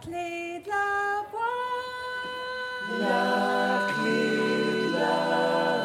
clé 0.00 0.62
de 0.64 0.68
la 0.68 1.24
voix. 1.32 1.40
La 3.00 3.86
clé 3.92 4.20
de 4.86 4.98
la 4.98 5.82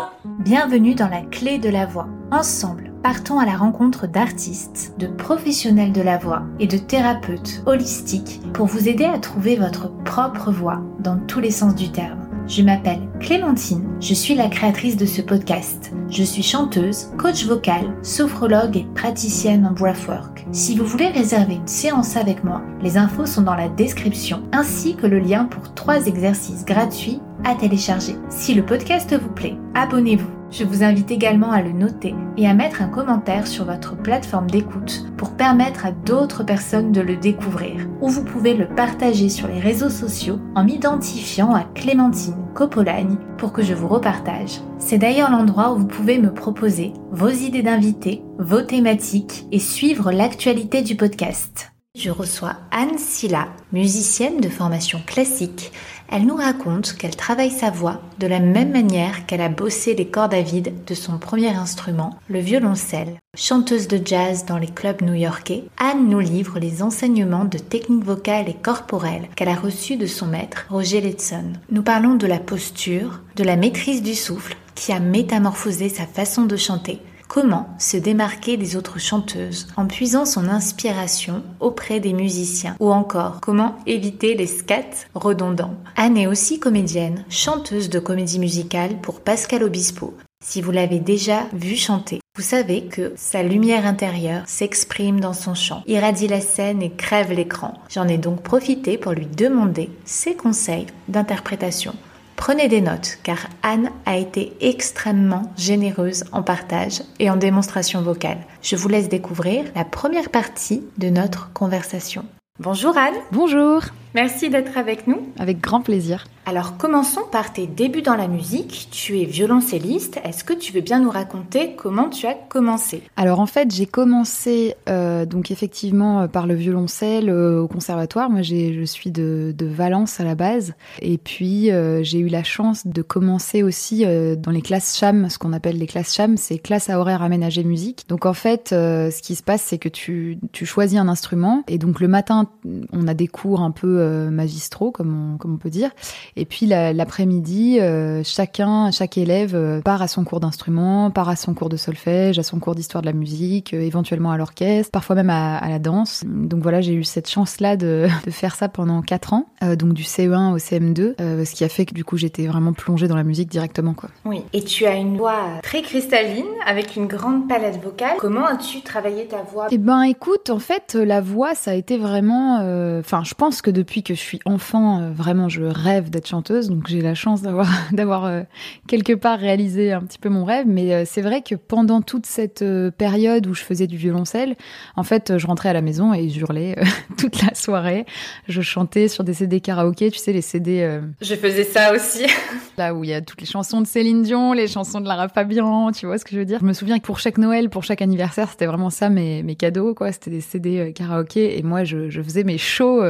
voix. 0.00 0.12
Bienvenue 0.38 0.94
dans 0.94 1.08
la 1.08 1.22
clé 1.22 1.58
de 1.58 1.68
la 1.68 1.86
voix. 1.86 2.06
Ensemble, 2.30 2.92
partons 3.02 3.38
à 3.38 3.46
la 3.46 3.56
rencontre 3.56 4.06
d'artistes, 4.06 4.94
de 4.98 5.08
professionnels 5.08 5.92
de 5.92 6.02
la 6.02 6.18
voix 6.18 6.42
et 6.60 6.66
de 6.66 6.78
thérapeutes 6.78 7.62
holistiques 7.66 8.40
pour 8.52 8.66
vous 8.66 8.88
aider 8.88 9.04
à 9.04 9.18
trouver 9.18 9.56
votre 9.56 9.88
propre 10.04 10.52
voix 10.52 10.80
dans 11.00 11.18
tous 11.18 11.40
les 11.40 11.50
sens 11.50 11.74
du 11.74 11.90
terme. 11.90 12.28
Je 12.46 12.62
m'appelle 12.62 13.07
Clémentine, 13.20 13.84
je 14.00 14.14
suis 14.14 14.34
la 14.34 14.48
créatrice 14.48 14.96
de 14.96 15.04
ce 15.04 15.20
podcast. 15.20 15.92
Je 16.08 16.22
suis 16.22 16.42
chanteuse, 16.42 17.08
coach 17.18 17.44
vocal, 17.44 17.96
sophrologue 18.02 18.76
et 18.76 18.86
praticienne 18.94 19.66
en 19.66 19.72
breathwork. 19.72 20.46
Si 20.52 20.76
vous 20.76 20.86
voulez 20.86 21.08
réserver 21.08 21.54
une 21.54 21.66
séance 21.66 22.16
avec 22.16 22.44
moi, 22.44 22.62
les 22.80 22.96
infos 22.96 23.26
sont 23.26 23.42
dans 23.42 23.56
la 23.56 23.68
description 23.68 24.42
ainsi 24.52 24.94
que 24.94 25.06
le 25.06 25.18
lien 25.18 25.44
pour 25.46 25.74
trois 25.74 26.06
exercices 26.06 26.64
gratuits 26.64 27.20
à 27.44 27.54
télécharger. 27.54 28.14
Si 28.28 28.54
le 28.54 28.64
podcast 28.64 29.14
vous 29.20 29.30
plaît, 29.30 29.56
abonnez-vous. 29.74 30.37
Je 30.50 30.64
vous 30.64 30.82
invite 30.82 31.10
également 31.10 31.50
à 31.50 31.60
le 31.60 31.72
noter 31.72 32.14
et 32.38 32.46
à 32.46 32.54
mettre 32.54 32.80
un 32.80 32.88
commentaire 32.88 33.46
sur 33.46 33.66
votre 33.66 33.96
plateforme 33.96 34.48
d'écoute 34.50 35.04
pour 35.18 35.32
permettre 35.32 35.84
à 35.84 35.92
d'autres 35.92 36.42
personnes 36.42 36.90
de 36.90 37.02
le 37.02 37.16
découvrir. 37.16 37.86
Ou 38.00 38.08
vous 38.08 38.24
pouvez 38.24 38.54
le 38.54 38.66
partager 38.66 39.28
sur 39.28 39.46
les 39.46 39.60
réseaux 39.60 39.90
sociaux 39.90 40.38
en 40.54 40.64
m'identifiant 40.64 41.54
à 41.54 41.64
Clémentine 41.74 42.36
Copolagne 42.54 43.16
pour 43.36 43.52
que 43.52 43.62
je 43.62 43.74
vous 43.74 43.88
repartage. 43.88 44.60
C'est 44.78 44.98
d'ailleurs 44.98 45.30
l'endroit 45.30 45.72
où 45.72 45.78
vous 45.78 45.86
pouvez 45.86 46.18
me 46.18 46.32
proposer 46.32 46.94
vos 47.10 47.28
idées 47.28 47.62
d'invités, 47.62 48.22
vos 48.38 48.62
thématiques 48.62 49.46
et 49.52 49.58
suivre 49.58 50.12
l'actualité 50.12 50.80
du 50.80 50.96
podcast. 50.96 51.72
Je 51.96 52.10
reçois 52.10 52.56
Anne 52.70 52.96
Silla, 52.96 53.48
musicienne 53.72 54.40
de 54.40 54.48
formation 54.48 55.00
classique. 55.04 55.72
Elle 56.10 56.24
nous 56.24 56.36
raconte 56.36 56.94
qu'elle 56.94 57.16
travaille 57.16 57.50
sa 57.50 57.70
voix 57.70 58.00
de 58.18 58.26
la 58.26 58.40
même 58.40 58.72
manière 58.72 59.26
qu'elle 59.26 59.42
a 59.42 59.50
bossé 59.50 59.94
les 59.94 60.08
cordes 60.08 60.32
à 60.32 60.40
vide 60.40 60.72
de 60.86 60.94
son 60.94 61.18
premier 61.18 61.50
instrument, 61.50 62.18
le 62.28 62.40
violoncelle. 62.40 63.16
Chanteuse 63.36 63.88
de 63.88 64.00
jazz 64.02 64.46
dans 64.46 64.56
les 64.56 64.68
clubs 64.68 65.02
new-yorkais, 65.02 65.64
Anne 65.76 66.08
nous 66.08 66.20
livre 66.20 66.58
les 66.58 66.82
enseignements 66.82 67.44
de 67.44 67.58
technique 67.58 68.04
vocale 68.04 68.48
et 68.48 68.54
corporelle 68.54 69.28
qu'elle 69.36 69.50
a 69.50 69.54
reçus 69.54 69.96
de 69.96 70.06
son 70.06 70.26
maître, 70.26 70.66
Roger 70.70 71.02
Letson. 71.02 71.52
Nous 71.70 71.82
parlons 71.82 72.14
de 72.14 72.26
la 72.26 72.38
posture, 72.38 73.20
de 73.36 73.44
la 73.44 73.56
maîtrise 73.56 74.02
du 74.02 74.14
souffle 74.14 74.56
qui 74.74 74.92
a 74.92 75.00
métamorphosé 75.00 75.88
sa 75.90 76.06
façon 76.06 76.46
de 76.46 76.56
chanter 76.56 77.00
Comment 77.28 77.68
se 77.78 77.98
démarquer 77.98 78.56
des 78.56 78.74
autres 78.74 78.98
chanteuses 78.98 79.68
en 79.76 79.86
puisant 79.86 80.24
son 80.24 80.48
inspiration 80.48 81.42
auprès 81.60 82.00
des 82.00 82.14
musiciens 82.14 82.74
Ou 82.80 82.90
encore, 82.90 83.40
comment 83.42 83.76
éviter 83.86 84.34
les 84.34 84.46
scats 84.46 85.06
redondants 85.14 85.74
Anne 85.94 86.16
est 86.16 86.26
aussi 86.26 86.58
comédienne, 86.58 87.26
chanteuse 87.28 87.90
de 87.90 87.98
comédie 87.98 88.38
musicale 88.38 88.96
pour 89.02 89.20
Pascal 89.20 89.62
Obispo. 89.62 90.14
Si 90.42 90.62
vous 90.62 90.70
l'avez 90.70 91.00
déjà 91.00 91.46
vu 91.52 91.76
chanter, 91.76 92.20
vous 92.36 92.44
savez 92.44 92.84
que 92.84 93.12
sa 93.16 93.42
lumière 93.42 93.84
intérieure 93.84 94.44
s'exprime 94.46 95.20
dans 95.20 95.34
son 95.34 95.54
chant, 95.54 95.82
irradie 95.86 96.28
la 96.28 96.40
scène 96.40 96.80
et 96.80 96.92
crève 96.92 97.32
l'écran. 97.32 97.74
J'en 97.90 98.08
ai 98.08 98.16
donc 98.16 98.42
profité 98.42 98.96
pour 98.96 99.12
lui 99.12 99.26
demander 99.26 99.90
ses 100.04 100.34
conseils 100.34 100.86
d'interprétation. 101.08 101.94
Prenez 102.38 102.68
des 102.68 102.80
notes 102.80 103.18
car 103.24 103.48
Anne 103.62 103.90
a 104.06 104.16
été 104.16 104.52
extrêmement 104.60 105.52
généreuse 105.58 106.24
en 106.32 106.42
partage 106.42 107.02
et 107.18 107.28
en 107.28 107.36
démonstration 107.36 108.00
vocale. 108.00 108.38
Je 108.62 108.76
vous 108.76 108.88
laisse 108.88 109.08
découvrir 109.08 109.64
la 109.74 109.84
première 109.84 110.30
partie 110.30 110.82
de 110.98 111.08
notre 111.10 111.52
conversation. 111.52 112.24
Bonjour 112.60 112.96
Anne. 112.96 113.16
Bonjour. 113.32 113.82
Merci 114.14 114.50
d'être 114.50 114.76
avec 114.78 115.06
nous. 115.06 115.28
Avec 115.38 115.60
grand 115.60 115.80
plaisir. 115.80 116.24
Alors 116.48 116.78
commençons 116.78 117.24
par 117.30 117.52
tes 117.52 117.66
débuts 117.66 118.00
dans 118.00 118.14
la 118.14 118.26
musique. 118.26 118.88
Tu 118.90 119.20
es 119.20 119.26
violoncelliste. 119.26 120.18
Est-ce 120.24 120.44
que 120.44 120.54
tu 120.54 120.72
veux 120.72 120.80
bien 120.80 120.98
nous 120.98 121.10
raconter 121.10 121.74
comment 121.76 122.08
tu 122.08 122.26
as 122.26 122.32
commencé? 122.32 123.02
Alors 123.18 123.40
en 123.40 123.44
fait 123.44 123.70
j'ai 123.70 123.84
commencé 123.84 124.74
euh, 124.88 125.26
donc 125.26 125.50
effectivement 125.50 126.22
euh, 126.22 126.26
par 126.26 126.46
le 126.46 126.54
violoncelle 126.54 127.28
euh, 127.28 127.60
au 127.60 127.68
conservatoire. 127.68 128.30
Moi 128.30 128.40
je 128.40 128.82
suis 128.86 129.10
de, 129.10 129.54
de, 129.54 129.66
Valence 129.66 130.20
à 130.20 130.24
la 130.24 130.34
base. 130.34 130.72
Et 131.02 131.18
puis 131.18 131.70
euh, 131.70 132.02
j'ai 132.02 132.18
eu 132.18 132.28
la 132.28 132.44
chance 132.44 132.86
de 132.86 133.02
commencer 133.02 133.62
aussi 133.62 134.06
dans 134.06 134.50
les 134.50 134.62
classes 134.62 134.96
CHAM, 134.96 135.28
ce 135.28 135.38
qu'on 135.38 135.52
appelle 135.52 135.76
les 135.76 135.86
classes 135.86 136.14
CHAM, 136.14 136.38
c'est 136.38 136.58
classes 136.58 136.88
à 136.88 136.98
horaire 136.98 137.20
aménagé 137.20 137.62
musique. 137.62 138.06
Donc 138.08 138.24
en 138.24 138.32
fait 138.32 138.70
ce 138.70 139.20
qui 139.20 139.34
se 139.34 139.42
passe 139.42 139.60
c'est 139.60 139.76
que 139.76 139.90
tu, 139.90 140.38
tu 140.52 140.64
choisis 140.64 140.98
un 140.98 141.08
instrument 141.08 141.62
et 141.68 141.76
donc 141.76 142.00
le 142.00 142.08
matin 142.08 142.48
on 142.94 143.06
a 143.06 143.12
des 143.12 143.28
cours 143.28 143.60
un 143.60 143.70
peu 143.70 143.97
magistraux 143.98 144.90
comme 144.90 145.34
on, 145.34 145.38
comme 145.38 145.54
on 145.54 145.58
peut 145.58 145.70
dire. 145.70 145.90
Et 146.36 146.44
puis 146.44 146.66
l'après-midi, 146.66 147.80
euh, 147.80 148.22
chacun, 148.24 148.90
chaque 148.90 149.18
élève 149.18 149.54
euh, 149.54 149.80
part 149.80 150.02
à 150.02 150.08
son 150.08 150.24
cours 150.24 150.40
d'instrument, 150.40 151.10
part 151.10 151.28
à 151.28 151.36
son 151.36 151.54
cours 151.54 151.68
de 151.68 151.76
solfège, 151.76 152.38
à 152.38 152.42
son 152.42 152.58
cours 152.58 152.74
d'histoire 152.74 153.02
de 153.02 153.06
la 153.06 153.12
musique, 153.12 153.74
euh, 153.74 153.80
éventuellement 153.80 154.30
à 154.30 154.36
l'orchestre, 154.36 154.90
parfois 154.90 155.16
même 155.16 155.30
à, 155.30 155.56
à, 155.56 155.68
la 155.68 155.78
danse. 155.78 156.24
Donc 156.26 156.62
voilà, 156.62 156.80
j'ai 156.80 156.94
eu 156.94 157.04
cette 157.04 157.28
chance-là 157.28 157.76
de, 157.76 158.08
de, 158.26 158.30
faire 158.30 158.54
ça 158.54 158.68
pendant 158.68 159.02
quatre 159.02 159.32
ans, 159.32 159.46
euh, 159.62 159.76
donc 159.76 159.92
du 159.92 160.02
CE1 160.02 160.52
au 160.52 160.58
CM2, 160.58 161.14
euh, 161.20 161.44
ce 161.44 161.54
qui 161.54 161.64
a 161.64 161.68
fait 161.68 161.86
que 161.86 161.94
du 161.94 162.04
coup 162.04 162.16
j'étais 162.16 162.46
vraiment 162.46 162.72
plongée 162.72 163.08
dans 163.08 163.16
la 163.16 163.24
musique 163.24 163.50
directement. 163.50 163.94
Quoi. 163.94 164.10
Oui, 164.24 164.42
et 164.52 164.62
tu 164.62 164.86
as 164.86 164.94
une 164.94 165.16
voix 165.16 165.60
très 165.62 165.82
cristalline, 165.82 166.44
avec 166.66 166.96
une 166.96 167.06
grande 167.06 167.48
palette 167.48 167.82
vocale. 167.82 168.16
Comment 168.18 168.46
as-tu 168.46 168.82
travaillé 168.82 169.26
ta 169.26 169.42
voix? 169.42 169.68
Eh 169.70 169.78
ben 169.78 170.02
écoute, 170.02 170.50
en 170.50 170.58
fait, 170.58 170.94
la 170.94 171.20
voix, 171.20 171.54
ça 171.54 171.72
a 171.72 171.74
été 171.74 171.98
vraiment... 171.98 172.58
Enfin, 172.98 173.22
je 173.24 173.34
pense 173.34 173.62
que 173.62 173.70
depuis 173.88 174.02
que 174.02 174.12
je 174.12 174.20
suis 174.20 174.38
enfant, 174.44 175.12
vraiment, 175.14 175.48
je 175.48 175.62
rêve 175.62 176.10
d'être 176.10 176.28
chanteuse, 176.28 176.68
donc 176.68 176.88
j'ai 176.88 177.00
la 177.00 177.14
chance 177.14 177.40
d'avoir 177.40 177.68
d'avoir 177.92 178.26
euh, 178.26 178.42
quelque 178.86 179.14
part 179.14 179.38
réalisé 179.38 179.92
un 179.92 180.02
petit 180.02 180.18
peu 180.18 180.28
mon 180.28 180.44
rêve. 180.44 180.66
Mais 180.66 180.92
euh, 180.92 181.04
c'est 181.06 181.22
vrai 181.22 181.40
que 181.40 181.54
pendant 181.54 182.02
toute 182.02 182.26
cette 182.26 182.60
euh, 182.60 182.90
période 182.90 183.46
où 183.46 183.54
je 183.54 183.62
faisais 183.62 183.86
du 183.86 183.96
violoncelle, 183.96 184.56
en 184.94 185.04
fait, 185.04 185.38
je 185.38 185.46
rentrais 185.46 185.70
à 185.70 185.72
la 185.72 185.80
maison 185.80 186.12
et 186.12 186.28
j'hurlais 186.28 186.76
toute 187.16 187.42
la 187.42 187.54
soirée. 187.54 188.04
Je 188.46 188.60
chantais 188.60 189.08
sur 189.08 189.24
des 189.24 189.32
CD 189.32 189.60
karaoké, 189.60 190.10
tu 190.10 190.18
sais 190.18 190.34
les 190.34 190.42
CD. 190.42 191.00
Je 191.22 191.34
faisais 191.34 191.64
ça 191.64 191.94
aussi. 191.94 192.26
là 192.76 192.94
où 192.94 193.04
il 193.04 193.10
y 193.10 193.14
a 193.14 193.22
toutes 193.22 193.40
les 193.40 193.46
chansons 193.46 193.80
de 193.80 193.86
Céline 193.86 194.22
Dion, 194.22 194.52
les 194.52 194.68
chansons 194.68 195.00
de 195.00 195.08
Lara 195.08 195.28
Fabian, 195.28 195.92
tu 195.92 196.04
vois 196.04 196.18
ce 196.18 196.26
que 196.26 196.32
je 196.32 196.38
veux 196.38 196.44
dire. 196.44 196.58
Je 196.60 196.66
me 196.66 196.74
souviens 196.74 196.98
que 196.98 197.06
pour 197.06 197.20
chaque 197.20 197.38
Noël, 197.38 197.70
pour 197.70 197.84
chaque 197.84 198.02
anniversaire, 198.02 198.50
c'était 198.50 198.66
vraiment 198.66 198.90
ça 198.90 199.08
mes, 199.08 199.42
mes 199.42 199.54
cadeaux, 199.54 199.94
quoi. 199.94 200.12
C'était 200.12 200.30
des 200.30 200.42
CD 200.42 200.92
karaoké 200.94 201.58
et 201.58 201.62
moi 201.62 201.84
je, 201.84 202.10
je 202.10 202.20
faisais 202.20 202.44
mes 202.44 202.58
shows 202.58 203.02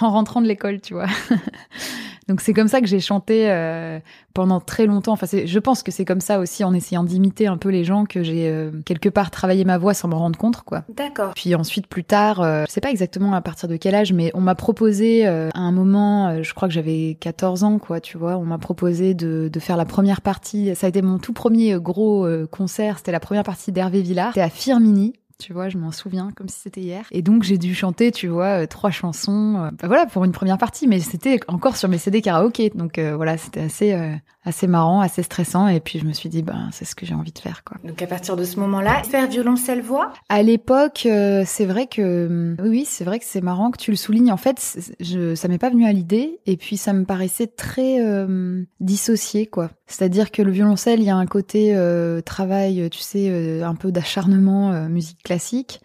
en 0.00 0.10
rentrant 0.10 0.23
de 0.24 0.46
l'école, 0.46 0.80
tu 0.80 0.94
vois. 0.94 1.06
Donc 2.28 2.40
c'est 2.40 2.54
comme 2.54 2.68
ça 2.68 2.80
que 2.80 2.86
j'ai 2.86 3.00
chanté 3.00 3.50
euh, 3.50 3.98
pendant 4.32 4.60
très 4.60 4.86
longtemps. 4.86 5.12
Enfin, 5.12 5.26
je 5.44 5.58
pense 5.58 5.82
que 5.82 5.92
c'est 5.92 6.04
comme 6.04 6.20
ça 6.20 6.38
aussi 6.38 6.64
en 6.64 6.72
essayant 6.72 7.04
d'imiter 7.04 7.46
un 7.46 7.58
peu 7.58 7.68
les 7.68 7.84
gens 7.84 8.06
que 8.06 8.22
j'ai 8.22 8.48
euh, 8.48 8.70
quelque 8.86 9.08
part 9.08 9.30
travaillé 9.30 9.64
ma 9.64 9.76
voix 9.76 9.92
sans 9.92 10.08
m'en 10.08 10.18
rendre 10.18 10.38
compte, 10.38 10.62
quoi. 10.62 10.84
D'accord. 10.88 11.32
Puis 11.34 11.54
ensuite, 11.54 11.86
plus 11.86 12.04
tard, 12.04 12.40
euh, 12.40 12.64
je 12.66 12.72
sais 12.72 12.80
pas 12.80 12.90
exactement 12.90 13.34
à 13.34 13.42
partir 13.42 13.68
de 13.68 13.76
quel 13.76 13.94
âge, 13.94 14.12
mais 14.12 14.30
on 14.34 14.40
m'a 14.40 14.54
proposé 14.54 15.26
euh, 15.26 15.50
à 15.54 15.60
un 15.60 15.72
moment, 15.72 16.28
euh, 16.28 16.42
je 16.42 16.54
crois 16.54 16.66
que 16.66 16.74
j'avais 16.74 17.16
14 17.20 17.62
ans, 17.64 17.78
quoi, 17.78 18.00
tu 18.00 18.16
vois, 18.16 18.36
on 18.38 18.44
m'a 18.44 18.58
proposé 18.58 19.12
de, 19.12 19.50
de, 19.52 19.60
faire 19.60 19.76
la 19.76 19.84
première 19.84 20.20
partie. 20.20 20.74
Ça 20.74 20.86
a 20.86 20.88
été 20.88 21.02
mon 21.02 21.18
tout 21.18 21.32
premier 21.32 21.78
gros 21.78 22.26
concert. 22.50 22.98
C'était 22.98 23.12
la 23.12 23.20
première 23.20 23.44
partie 23.44 23.72
d'Hervé 23.72 24.02
Villard. 24.02 24.28
C'était 24.28 24.42
à 24.42 24.50
Firmini 24.50 25.14
tu 25.38 25.52
vois, 25.52 25.68
je 25.68 25.78
m'en 25.78 25.92
souviens 25.92 26.30
comme 26.36 26.48
si 26.48 26.60
c'était 26.60 26.80
hier. 26.80 27.06
Et 27.10 27.22
donc 27.22 27.42
j'ai 27.42 27.58
dû 27.58 27.74
chanter, 27.74 28.12
tu 28.12 28.28
vois, 28.28 28.62
euh, 28.62 28.66
trois 28.66 28.90
chansons, 28.90 29.56
euh, 29.56 29.70
bah, 29.70 29.88
voilà, 29.88 30.06
pour 30.06 30.24
une 30.24 30.32
première 30.32 30.58
partie, 30.58 30.86
mais 30.86 31.00
c'était 31.00 31.40
encore 31.48 31.76
sur 31.76 31.88
mes 31.88 31.98
CD 31.98 32.22
karaoké, 32.22 32.70
donc 32.70 32.98
euh, 32.98 33.16
voilà, 33.16 33.36
c'était 33.36 33.60
assez 33.62 33.92
euh, 33.92 34.14
assez 34.44 34.66
marrant, 34.66 35.00
assez 35.00 35.22
stressant, 35.22 35.68
et 35.68 35.80
puis 35.80 35.98
je 35.98 36.04
me 36.04 36.12
suis 36.12 36.28
dit, 36.28 36.42
ben 36.42 36.68
c'est 36.70 36.84
ce 36.84 36.94
que 36.94 37.06
j'ai 37.06 37.14
envie 37.14 37.32
de 37.32 37.38
faire, 37.38 37.64
quoi. 37.64 37.78
Donc 37.82 38.00
à 38.02 38.06
partir 38.06 38.36
de 38.36 38.44
ce 38.44 38.60
moment-là, 38.60 39.02
faire 39.02 39.26
violoncelle 39.26 39.80
voix? 39.80 40.12
À 40.28 40.42
l'époque, 40.42 41.00
c'est 41.02 41.64
vrai 41.64 41.86
que 41.86 42.54
oui, 42.60 42.68
oui 42.68 42.84
c'est 42.86 43.04
vrai 43.04 43.18
que 43.18 43.24
c'est 43.24 43.40
marrant 43.40 43.70
que 43.70 43.78
tu 43.78 43.90
le 43.90 43.96
soulignes. 43.96 44.30
En 44.30 44.36
fait, 44.36 44.78
je, 45.00 45.34
ça 45.34 45.48
m'est 45.48 45.58
pas 45.58 45.70
venu 45.70 45.86
à 45.86 45.92
l'idée, 45.92 46.40
et 46.44 46.58
puis 46.58 46.76
ça 46.76 46.92
me 46.92 47.04
paraissait 47.04 47.46
très 47.46 47.98
dissocié, 48.80 49.46
quoi. 49.46 49.70
C'est-à-dire 49.86 50.30
que 50.30 50.42
le 50.42 50.50
violoncelle, 50.50 51.00
il 51.00 51.06
y 51.06 51.10
a 51.10 51.16
un 51.16 51.26
côté 51.26 51.76
travail, 52.24 52.88
tu 52.90 53.00
sais, 53.00 53.62
un 53.62 53.74
peu 53.74 53.92
d'acharnement 53.92 54.88
musique 54.88 55.22
classique. 55.22 55.80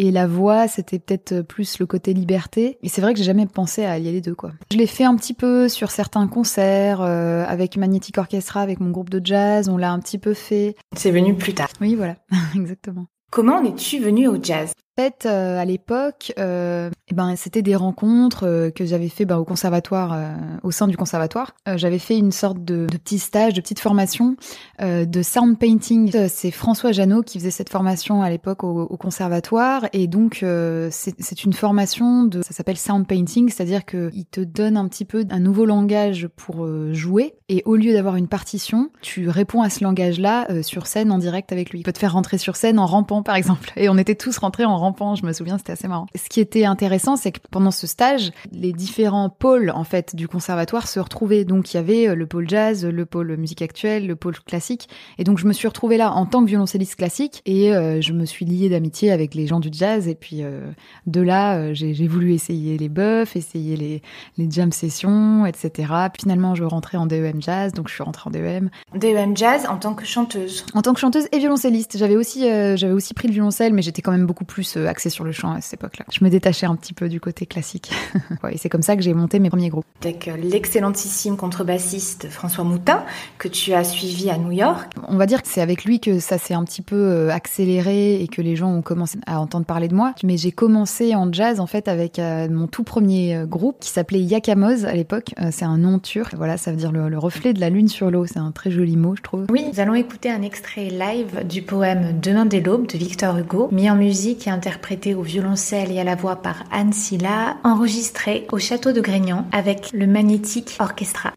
Et 0.00 0.12
la 0.12 0.28
voix, 0.28 0.68
c'était 0.68 1.00
peut-être 1.00 1.42
plus 1.42 1.80
le 1.80 1.86
côté 1.86 2.14
liberté. 2.14 2.78
Et 2.82 2.88
c'est 2.88 3.00
vrai 3.00 3.14
que 3.14 3.18
j'ai 3.18 3.24
jamais 3.24 3.46
pensé 3.46 3.84
à 3.84 3.90
allier 3.90 4.12
les 4.12 4.20
deux, 4.20 4.34
quoi. 4.34 4.52
Je 4.70 4.78
l'ai 4.78 4.86
fait 4.86 5.02
un 5.02 5.16
petit 5.16 5.34
peu 5.34 5.68
sur 5.68 5.90
certains 5.90 6.28
concerts, 6.28 7.00
euh, 7.00 7.44
avec 7.48 7.76
Magnetic 7.76 8.16
Orchestra, 8.16 8.60
avec 8.60 8.78
mon 8.78 8.90
groupe 8.90 9.10
de 9.10 9.20
jazz. 9.24 9.68
On 9.68 9.76
l'a 9.76 9.90
un 9.90 9.98
petit 9.98 10.18
peu 10.18 10.34
fait. 10.34 10.76
C'est 10.96 11.10
venu 11.10 11.34
plus 11.34 11.52
tard. 11.52 11.70
Oui, 11.80 11.96
voilà, 11.96 12.14
exactement. 12.54 13.06
Comment 13.32 13.56
en 13.56 13.64
es-tu 13.64 13.98
venu 13.98 14.28
au 14.28 14.40
jazz? 14.40 14.72
Fait, 14.98 15.26
à 15.26 15.64
l'époque, 15.64 16.32
eh 16.36 17.14
ben, 17.14 17.36
c'était 17.36 17.62
des 17.62 17.76
rencontres 17.76 18.70
que 18.74 18.84
j'avais 18.84 19.08
fait 19.08 19.24
ben, 19.24 19.36
au 19.36 19.44
conservatoire, 19.44 20.18
au 20.64 20.72
sein 20.72 20.88
du 20.88 20.96
conservatoire. 20.96 21.54
j'avais 21.76 22.00
fait 22.00 22.18
une 22.18 22.32
sorte 22.32 22.64
de, 22.64 22.86
petit 22.86 23.20
stage, 23.20 23.54
de 23.54 23.60
petite 23.60 23.78
formation 23.78 24.34
de 24.80 25.22
sound 25.22 25.56
painting. 25.56 26.10
C'est 26.28 26.50
François 26.50 26.90
Janot 26.90 27.22
qui 27.22 27.38
faisait 27.38 27.52
cette 27.52 27.70
formation 27.70 28.22
à 28.22 28.30
l'époque 28.30 28.64
au, 28.64 28.82
au, 28.82 28.96
conservatoire, 28.96 29.86
et 29.92 30.08
donc 30.08 30.44
c'est 30.90 31.44
une 31.44 31.52
formation 31.52 32.24
de, 32.24 32.42
ça 32.42 32.52
s'appelle 32.52 32.76
sound 32.76 33.06
painting, 33.06 33.48
c'est-à-dire 33.50 33.84
qu'il 33.84 34.26
te 34.26 34.40
donne 34.40 34.76
un 34.76 34.88
petit 34.88 35.04
peu 35.04 35.24
un 35.30 35.40
nouveau 35.40 35.64
langage 35.64 36.28
pour 36.34 36.66
jouer, 36.92 37.36
et 37.48 37.62
au 37.66 37.76
lieu 37.76 37.92
d'avoir 37.92 38.16
une 38.16 38.28
partition, 38.28 38.90
tu 39.00 39.28
réponds 39.28 39.62
à 39.62 39.70
ce 39.70 39.84
langage-là 39.84 40.62
sur 40.62 40.86
scène 40.86 41.12
en 41.12 41.18
direct 41.18 41.52
avec 41.52 41.70
lui. 41.70 41.80
Il 41.80 41.82
peut 41.84 41.92
te 41.92 41.98
faire 41.98 42.14
rentrer 42.14 42.36
sur 42.36 42.56
scène 42.56 42.78
en 42.78 42.86
rampant, 42.86 43.22
par 43.22 43.36
exemple. 43.36 43.72
Et 43.76 43.88
on 43.88 43.96
était 43.96 44.16
tous 44.16 44.36
rentrés 44.38 44.64
en 44.64 44.76
rampant, 44.76 44.87
je 45.14 45.26
me 45.26 45.32
souviens, 45.32 45.58
c'était 45.58 45.72
assez 45.72 45.88
marrant. 45.88 46.06
Ce 46.14 46.28
qui 46.28 46.40
était 46.40 46.64
intéressant, 46.64 47.16
c'est 47.16 47.32
que 47.32 47.40
pendant 47.50 47.70
ce 47.70 47.86
stage, 47.86 48.30
les 48.52 48.72
différents 48.72 49.28
pôles, 49.28 49.70
en 49.70 49.84
fait, 49.84 50.16
du 50.16 50.28
conservatoire 50.28 50.88
se 50.88 51.00
retrouvaient. 51.00 51.44
Donc, 51.44 51.72
il 51.72 51.76
y 51.76 51.80
avait 51.80 52.08
euh, 52.08 52.14
le 52.14 52.26
pôle 52.26 52.48
jazz, 52.48 52.84
le 52.84 53.06
pôle 53.06 53.36
musique 53.36 53.62
actuelle, 53.62 54.06
le 54.06 54.16
pôle 54.16 54.38
classique. 54.40 54.88
Et 55.18 55.24
donc, 55.24 55.38
je 55.38 55.46
me 55.46 55.52
suis 55.52 55.68
retrouvée 55.68 55.96
là 55.96 56.12
en 56.12 56.26
tant 56.26 56.42
que 56.42 56.48
violoncelliste 56.48 56.96
classique 56.96 57.42
et 57.46 57.74
euh, 57.74 58.00
je 58.00 58.12
me 58.12 58.24
suis 58.24 58.44
liée 58.44 58.68
d'amitié 58.68 59.10
avec 59.12 59.34
les 59.34 59.46
gens 59.46 59.60
du 59.60 59.68
jazz. 59.72 60.08
Et 60.08 60.14
puis, 60.14 60.42
euh, 60.42 60.70
de 61.06 61.20
là, 61.20 61.72
j'ai 61.74 62.06
voulu 62.06 62.34
essayer 62.34 62.78
les 62.78 62.88
buffs, 62.88 63.36
essayer 63.36 63.76
les, 63.76 64.02
les 64.36 64.50
jam 64.50 64.72
sessions, 64.72 65.46
etc. 65.46 65.92
Finalement, 66.18 66.54
je 66.54 66.64
rentrais 66.64 66.98
en 66.98 67.06
DEM 67.06 67.40
jazz, 67.42 67.72
donc 67.72 67.88
je 67.88 67.94
suis 67.94 68.02
rentrée 68.02 68.28
en 68.28 68.30
DEM. 68.30 68.70
DEM 68.94 69.36
jazz 69.36 69.66
en 69.68 69.76
tant 69.76 69.94
que 69.94 70.04
chanteuse 70.04 70.64
En 70.74 70.82
tant 70.82 70.94
que 70.94 71.00
chanteuse 71.00 71.28
et 71.32 71.38
violoncelliste. 71.38 71.98
J'avais 71.98 72.16
aussi, 72.16 72.42
j'avais 72.76 72.92
aussi 72.92 73.14
pris 73.14 73.28
le 73.28 73.34
violoncelle, 73.34 73.72
mais 73.72 73.82
j'étais 73.82 74.02
quand 74.02 74.12
même 74.12 74.26
beaucoup 74.26 74.44
plus 74.44 74.77
axée 74.86 75.10
sur 75.10 75.24
le 75.24 75.32
chant 75.32 75.52
à 75.52 75.60
cette 75.60 75.74
époque-là. 75.74 76.04
Je 76.12 76.24
me 76.24 76.30
détachais 76.30 76.66
un 76.66 76.76
petit 76.76 76.92
peu 76.92 77.08
du 77.08 77.20
côté 77.20 77.46
classique. 77.46 77.90
ouais, 78.44 78.54
et 78.54 78.58
c'est 78.58 78.68
comme 78.68 78.82
ça 78.82 78.96
que 78.96 79.02
j'ai 79.02 79.14
monté 79.14 79.38
mes 79.38 79.50
premiers 79.50 79.68
groupes. 79.68 79.84
Avec 80.02 80.28
euh, 80.28 80.36
l'excellentissime 80.36 81.36
contrebassiste 81.36 82.28
François 82.28 82.64
Moutin, 82.64 83.04
que 83.38 83.48
tu 83.48 83.72
as 83.72 83.84
suivi 83.84 84.30
à 84.30 84.38
New 84.38 84.52
York. 84.52 84.92
On 85.06 85.16
va 85.16 85.26
dire 85.26 85.42
que 85.42 85.48
c'est 85.48 85.60
avec 85.60 85.84
lui 85.84 86.00
que 86.00 86.20
ça 86.20 86.38
s'est 86.38 86.54
un 86.54 86.64
petit 86.64 86.82
peu 86.82 86.96
euh, 86.96 87.30
accéléré 87.30 88.22
et 88.22 88.28
que 88.28 88.42
les 88.42 88.56
gens 88.56 88.70
ont 88.70 88.82
commencé 88.82 89.18
à 89.26 89.40
entendre 89.40 89.66
parler 89.66 89.88
de 89.88 89.94
moi. 89.94 90.14
Mais 90.24 90.36
j'ai 90.36 90.52
commencé 90.52 91.14
en 91.14 91.32
jazz 91.32 91.60
en 91.60 91.66
fait 91.66 91.88
avec 91.88 92.18
mon 92.18 92.66
tout 92.66 92.84
premier 92.84 93.44
groupe 93.46 93.76
qui 93.80 93.90
s'appelait 93.90 94.20
Yakamoz 94.20 94.84
à 94.84 94.94
l'époque. 94.94 95.34
c'est 95.50 95.64
un 95.64 95.78
nom 95.78 95.98
turc. 95.98 96.34
Voilà, 96.34 96.56
ça 96.56 96.70
veut 96.70 96.76
dire 96.76 96.92
le, 96.92 97.08
le 97.08 97.18
reflet 97.18 97.52
de 97.52 97.60
la 97.60 97.70
lune 97.70 97.88
sur 97.88 98.10
l'eau. 98.10 98.26
C'est 98.26 98.38
un 98.38 98.52
très 98.52 98.70
joli 98.70 98.96
mot, 98.96 99.16
je 99.16 99.22
trouve. 99.22 99.46
Oui, 99.50 99.64
nous 99.72 99.80
allons 99.80 99.94
écouter 99.94 100.30
un 100.30 100.42
extrait 100.42 100.88
live 100.90 101.46
du 101.46 101.62
poème 101.62 102.18
Demain 102.20 102.46
des 102.46 102.60
l'aube 102.60 102.86
de 102.86 102.98
Victor 102.98 103.36
Hugo, 103.38 103.68
mis 103.72 103.90
en 103.90 103.96
musique 103.96 104.46
et 104.46 104.50
interprété 104.50 104.67
au 105.16 105.22
violoncelle 105.22 105.90
et 105.92 105.98
à 105.98 106.04
la 106.04 106.14
voix 106.14 106.36
par 106.36 106.64
Anne 106.70 106.92
Silla, 106.92 107.56
enregistré 107.64 108.46
au 108.52 108.58
château 108.58 108.92
de 108.92 109.00
Grignan 109.00 109.46
avec 109.52 109.92
le 109.92 110.06
Magnétique 110.06 110.76
Orchestra. 110.80 111.32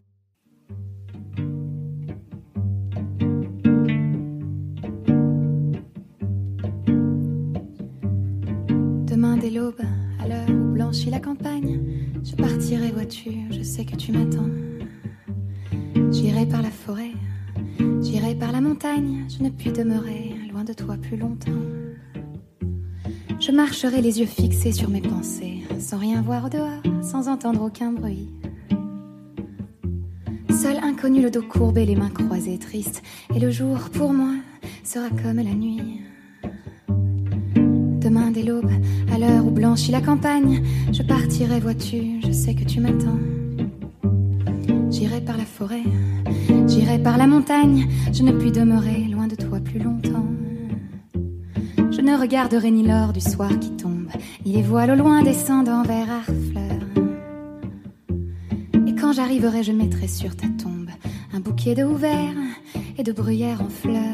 Demain 9.06 9.36
dès 9.38 9.50
l'aube, 9.50 9.80
à 10.22 10.28
l'heure 10.28 10.48
où 10.50 10.72
blanchit 10.74 11.10
la 11.10 11.20
campagne, 11.20 11.80
je 12.24 12.36
partirai 12.36 12.90
voiture, 12.90 13.32
je 13.50 13.62
sais 13.62 13.84
que 13.84 13.96
tu 13.96 14.12
m'attends. 14.12 14.50
J'irai 16.10 16.46
par 16.46 16.62
la 16.62 16.70
forêt, 16.70 17.12
j'irai 18.02 18.34
par 18.34 18.52
la 18.52 18.60
montagne, 18.60 19.24
je 19.28 19.42
ne 19.42 19.48
puis 19.48 19.72
demeurer 19.72 20.34
loin 20.52 20.64
de 20.64 20.72
toi 20.72 20.96
plus 21.00 21.16
longtemps. 21.16 21.50
Je 23.44 23.50
marcherai 23.50 24.00
les 24.00 24.20
yeux 24.20 24.26
fixés 24.26 24.70
sur 24.70 24.88
mes 24.88 25.00
pensées, 25.00 25.64
sans 25.80 25.98
rien 25.98 26.22
voir 26.22 26.44
au 26.44 26.48
dehors, 26.48 26.80
sans 27.02 27.26
entendre 27.26 27.62
aucun 27.62 27.90
bruit. 27.90 28.28
Seul 30.48 30.76
inconnu, 30.76 31.22
le 31.22 31.28
dos 31.28 31.42
courbé, 31.42 31.84
les 31.84 31.96
mains 31.96 32.08
croisées, 32.08 32.56
triste, 32.58 33.02
et 33.34 33.40
le 33.40 33.50
jour 33.50 33.78
pour 33.92 34.12
moi 34.12 34.34
sera 34.84 35.08
comme 35.08 35.38
la 35.38 35.54
nuit. 35.54 36.02
Demain 38.00 38.30
dès 38.30 38.44
l'aube, 38.44 38.70
à 39.12 39.18
l'heure 39.18 39.44
où 39.44 39.50
blanchit 39.50 39.90
la 39.90 40.00
campagne, 40.00 40.62
je 40.92 41.02
partirai, 41.02 41.58
vois-tu, 41.58 42.20
je 42.24 42.30
sais 42.30 42.54
que 42.54 42.62
tu 42.62 42.78
m'attends. 42.78 43.18
J'irai 44.88 45.20
par 45.20 45.36
la 45.36 45.46
forêt, 45.46 45.82
j'irai 46.68 47.00
par 47.00 47.18
la 47.18 47.26
montagne, 47.26 47.88
je 48.12 48.22
ne 48.22 48.30
puis 48.30 48.52
demeurer 48.52 49.08
loin 49.10 49.26
de 49.26 49.34
toi 49.34 49.58
plus 49.58 49.80
longtemps. 49.80 50.21
Ne 52.02 52.18
regarderai 52.18 52.72
ni 52.72 52.82
l'or 52.82 53.12
du 53.12 53.20
soir 53.20 53.56
qui 53.60 53.70
tombe, 53.76 54.08
ni 54.44 54.54
les 54.54 54.62
voiles 54.62 54.90
au 54.90 54.96
loin 54.96 55.22
descendant 55.22 55.84
vers 55.84 56.10
Harfleur. 56.10 56.82
Et 58.88 58.94
quand 58.96 59.12
j'arriverai, 59.12 59.62
je 59.62 59.70
mettrai 59.70 60.08
sur 60.08 60.36
ta 60.36 60.48
tombe 60.48 60.90
un 61.32 61.38
bouquet 61.38 61.76
de 61.76 61.84
houverts 61.84 62.34
et 62.98 63.04
de 63.04 63.12
bruyères 63.12 63.62
en 63.62 63.68
fleurs. 63.68 64.11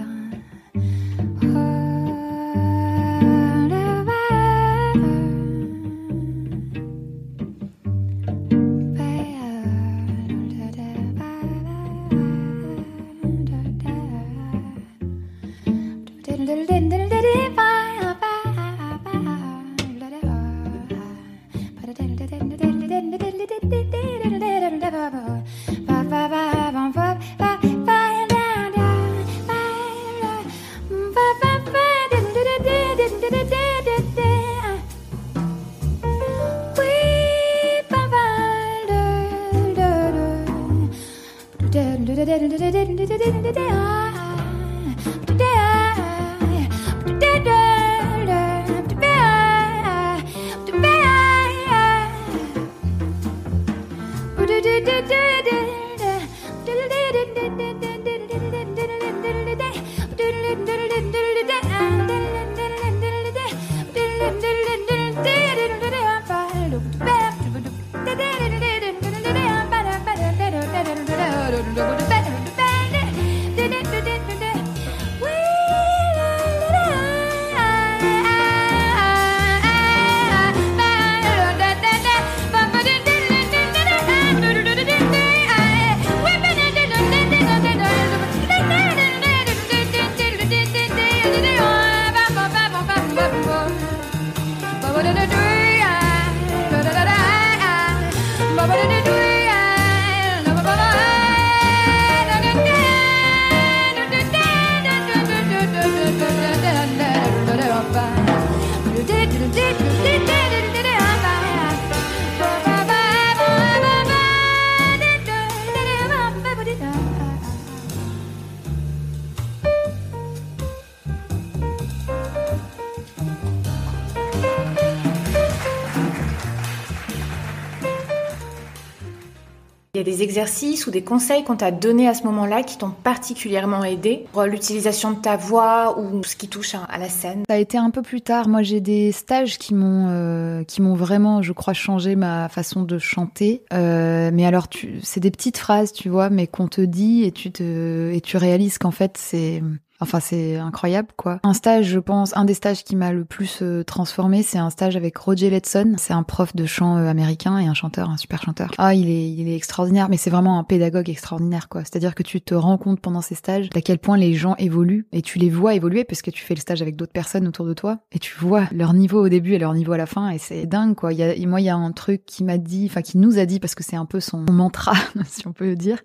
Il 129.99 130.07
y 130.07 130.13
a 130.13 130.15
des 130.15 130.23
exercices 130.23 130.87
ou 130.87 130.93
des 130.93 131.03
conseils 131.03 131.43
qu'on 131.43 131.57
t'a 131.57 131.73
donnés 131.73 132.07
à 132.07 132.15
ce 132.15 132.23
moment-là 132.23 132.63
qui 132.63 132.79
t'ont 132.79 132.93
particulièrement 133.03 133.83
aidé 133.83 134.27
pour 134.33 134.45
l'utilisation 134.45 135.11
de 135.11 135.19
ta 135.19 135.37
voix 135.37 135.99
ou 135.99 136.23
ce 136.23 136.37
qui 136.37 136.47
touche 136.47 136.77
à 136.77 136.99
la 136.99 137.09
scène? 137.09 137.43
Ça 137.49 137.57
a 137.57 137.59
été 137.59 137.79
un 137.79 137.91
peu 137.91 138.03
plus 138.03 138.21
tard. 138.21 138.47
Moi, 138.47 138.63
j'ai 138.63 138.81
des 138.81 139.11
stages 139.11 139.59
qui 139.59 139.75
m'ont 139.75 140.07
euh, 140.09 140.63
qui 140.63 140.83
m'ont 140.83 140.95
vraiment, 140.95 141.43
je 141.43 141.53
crois, 141.53 141.75
changé 141.75 142.15
ma 142.15 142.49
façon 142.49 142.85
de 142.85 142.97
chanter. 142.97 143.65
Euh, 143.73 144.31
mais 144.33 144.47
alors, 144.47 144.69
c'est 145.03 145.19
des 145.19 145.33
petites 145.33 145.59
phrases, 145.59 145.93
tu 145.93 146.09
vois, 146.09 146.31
mais 146.31 146.47
qu'on 146.47 146.69
te 146.69 146.81
dit 146.81 147.25
et 147.25 147.33
tu 147.33 147.51
te 147.51 148.13
et 148.13 148.21
tu 148.21 148.37
réalises 148.37 148.79
qu'en 148.79 148.93
fait, 148.93 149.17
c'est 149.19 149.65
Enfin, 150.01 150.21
c'est 150.21 150.57
incroyable, 150.57 151.09
quoi. 151.17 151.41
Un 151.43 151.55
stage, 151.55 151.87
je 151.87 151.99
pense, 151.99 152.37
un 152.37 152.45
des 152.45 152.55
stages 152.55 152.85
qui 152.85 152.95
m'a 152.95 153.13
le 153.13 153.25
plus 153.25 153.59
euh, 153.63 153.83
transformé, 153.83 154.43
c'est 154.43 154.59
un 154.59 154.71
stage 154.71 154.97
avec 154.97 155.17
Roger 155.17 155.51
Letson. 155.51 155.95
C'est 155.97 156.13
un 156.13 156.23
prof 156.23 156.55
de 156.55 156.67
chant 156.67 156.97
euh, 156.97 157.09
américain 157.09 157.59
et 157.59 157.67
un 157.67 157.75
chanteur, 157.75 158.09
un 158.09 158.17
super 158.17 158.43
chanteur. 158.43 158.71
Ah, 158.79 158.95
il 158.95 159.09
est, 159.09 159.29
il 159.29 159.49
est 159.49 159.57
extraordinaire, 159.57 160.09
mais 160.09 160.17
c'est 160.17 160.31
vraiment 160.31 160.59
un 160.59 160.65
pédagogue 160.65 161.11
extraordinaire, 161.11 161.69
quoi. 161.69 161.81
C'est-à-dire 161.81 162.15
que 162.15 162.23
tu 162.23 162.41
te 162.41 162.55
rends 162.55 162.79
compte 162.79 163.01
pendant 163.01 163.23
ces 163.23 163.35
stages 163.35 163.71
d'à 163.71 163.81
quel 163.81 163.99
point 163.99 164.17
les 164.17 164.35
gens 164.35 164.55
évoluent 164.57 165.07
et 165.13 165.23
tu 165.23 165.39
les 165.39 165.51
vois 165.51 165.75
évoluer 165.75 166.05
parce 166.05 166.23
que 166.23 166.31
tu 166.31 166.45
fais 166.45 166.55
le 166.55 166.61
stage 166.61 166.81
avec 166.81 166.95
d'autres 166.95 167.13
personnes 167.13 167.49
autour 167.49 167.67
de 167.67 167.75
toi 167.75 167.99
et 168.13 168.21
tu 168.21 168.37
vois 168.39 168.69
leur 168.71 168.93
niveau 168.95 169.25
au 169.25 169.29
début 169.29 169.55
et 169.55 169.59
leur 169.59 169.75
niveau 169.75 169.93
à 169.93 169.99
la 169.99 170.07
fin 170.07 170.31
et 170.31 170.39
c'est 170.39 170.67
dingue, 170.67 170.95
quoi. 170.95 171.13
Il 171.13 171.19
y 171.19 171.25
a, 171.25 171.35
moi, 171.49 171.61
il 171.61 171.65
y 171.65 171.71
a 171.71 171.77
un 171.77 171.93
truc 171.93 172.25
qui 172.25 172.45
m'a 172.45 172.59
dit, 172.59 172.87
enfin, 172.89 173.03
qui 173.03 173.19
nous 173.19 173.39
a 173.39 173.47
dit 173.47 173.59
parce 173.59 173.75
que 173.75 173.83
c'est 173.83 173.97
un 173.97 174.07
peu 174.07 174.21
son 174.21 174.45
mantra, 174.51 174.93
si 175.27 175.47
on 175.49 175.53
peut 175.53 175.67
le 175.67 175.77
dire. 175.77 175.99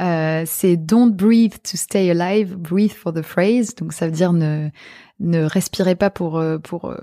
Euh, 0.00 0.42
c'est 0.46 0.76
don't 0.76 1.12
breathe 1.12 1.62
to 1.62 1.76
stay 1.76 2.10
alive, 2.10 2.56
breathe 2.56 2.92
for 2.92 3.12
the 3.12 3.21
phrase. 3.22 3.74
Donc 3.74 3.92
ça 3.92 4.06
veut 4.06 4.12
dire 4.12 4.32
ne 4.32 4.70
ne 5.22 5.44
respirez 5.44 5.94
pas 5.94 6.10
pour 6.10 6.38
euh, 6.38 6.58
pour 6.58 6.86
euh, 6.86 6.96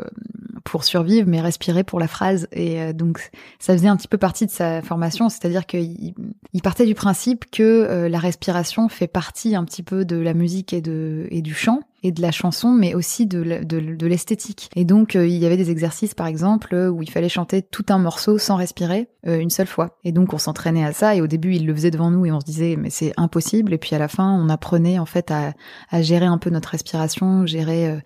pour 0.66 0.84
survivre, 0.84 1.28
mais 1.28 1.42
respirez 1.42 1.84
pour 1.84 2.00
la 2.00 2.08
phrase. 2.08 2.48
Et 2.52 2.82
euh, 2.82 2.94
donc 2.94 3.32
ça 3.60 3.74
faisait 3.74 3.88
un 3.88 3.96
petit 3.96 4.08
peu 4.08 4.18
partie 4.18 4.46
de 4.46 4.52
sa 4.52 4.82
formation, 4.82 5.30
c'est-à-dire 5.30 5.66
qu'il 5.66 6.14
il 6.54 6.62
partait 6.62 6.86
du 6.86 6.96
principe 6.96 7.50
que 7.50 8.08
la 8.10 8.20
respiration 8.20 8.90
fait 8.90 9.08
partie 9.08 9.56
un 9.56 9.64
petit 9.64 9.84
peu 9.84 10.06
de 10.06 10.18
la 10.18 10.34
musique 10.34 10.74
et 10.74 10.82
de 10.82 11.28
et 11.32 11.42
du 11.42 11.54
chant 11.54 11.82
et 12.04 12.12
de 12.12 12.22
la 12.22 12.32
chanson, 12.32 12.72
mais 12.72 12.94
aussi 12.94 13.26
de, 13.26 13.64
de, 13.64 14.08
l'esthétique. 14.08 14.70
Et 14.76 14.86
donc, 14.86 15.16
il 15.16 15.30
y 15.30 15.46
avait 15.46 15.58
des 15.58 15.72
exercices, 15.72 16.14
par 16.14 16.28
exemple, 16.28 16.76
où 16.76 17.02
il 17.02 17.10
fallait 17.10 17.30
chanter 17.30 17.62
tout 17.62 17.86
un 17.90 17.98
morceau 17.98 18.38
sans 18.38 18.56
respirer 18.56 19.10
une 19.26 19.50
seule 19.50 19.68
fois. 19.68 19.98
Et 20.04 20.12
donc, 20.12 20.34
on 20.34 20.38
s'entraînait 20.38 20.86
à 20.86 20.94
ça. 20.94 21.16
Et 21.16 21.22
au 21.22 21.28
début, 21.28 21.56
il 21.56 21.66
le 21.66 21.74
faisait 21.74 21.92
devant 21.92 22.10
nous 22.12 22.26
et 22.26 22.32
on 22.32 22.40
se 22.40 22.46
disait, 22.46 22.76
mais 22.78 22.90
c'est 22.90 23.14
impossible. 23.18 23.74
Et 23.74 23.78
puis, 23.78 23.96
à 23.96 24.00
la 24.00 24.08
fin, 24.08 24.32
on 24.32 24.50
apprenait 24.50 25.00
en 25.00 25.06
fait 25.06 25.30
à, 25.32 25.54
à 25.90 26.02
gérer 26.02 26.26
un 26.26 26.38
peu 26.38 26.50
notre 26.50 26.70
respiration, 26.70 27.46
gérer 27.46 28.02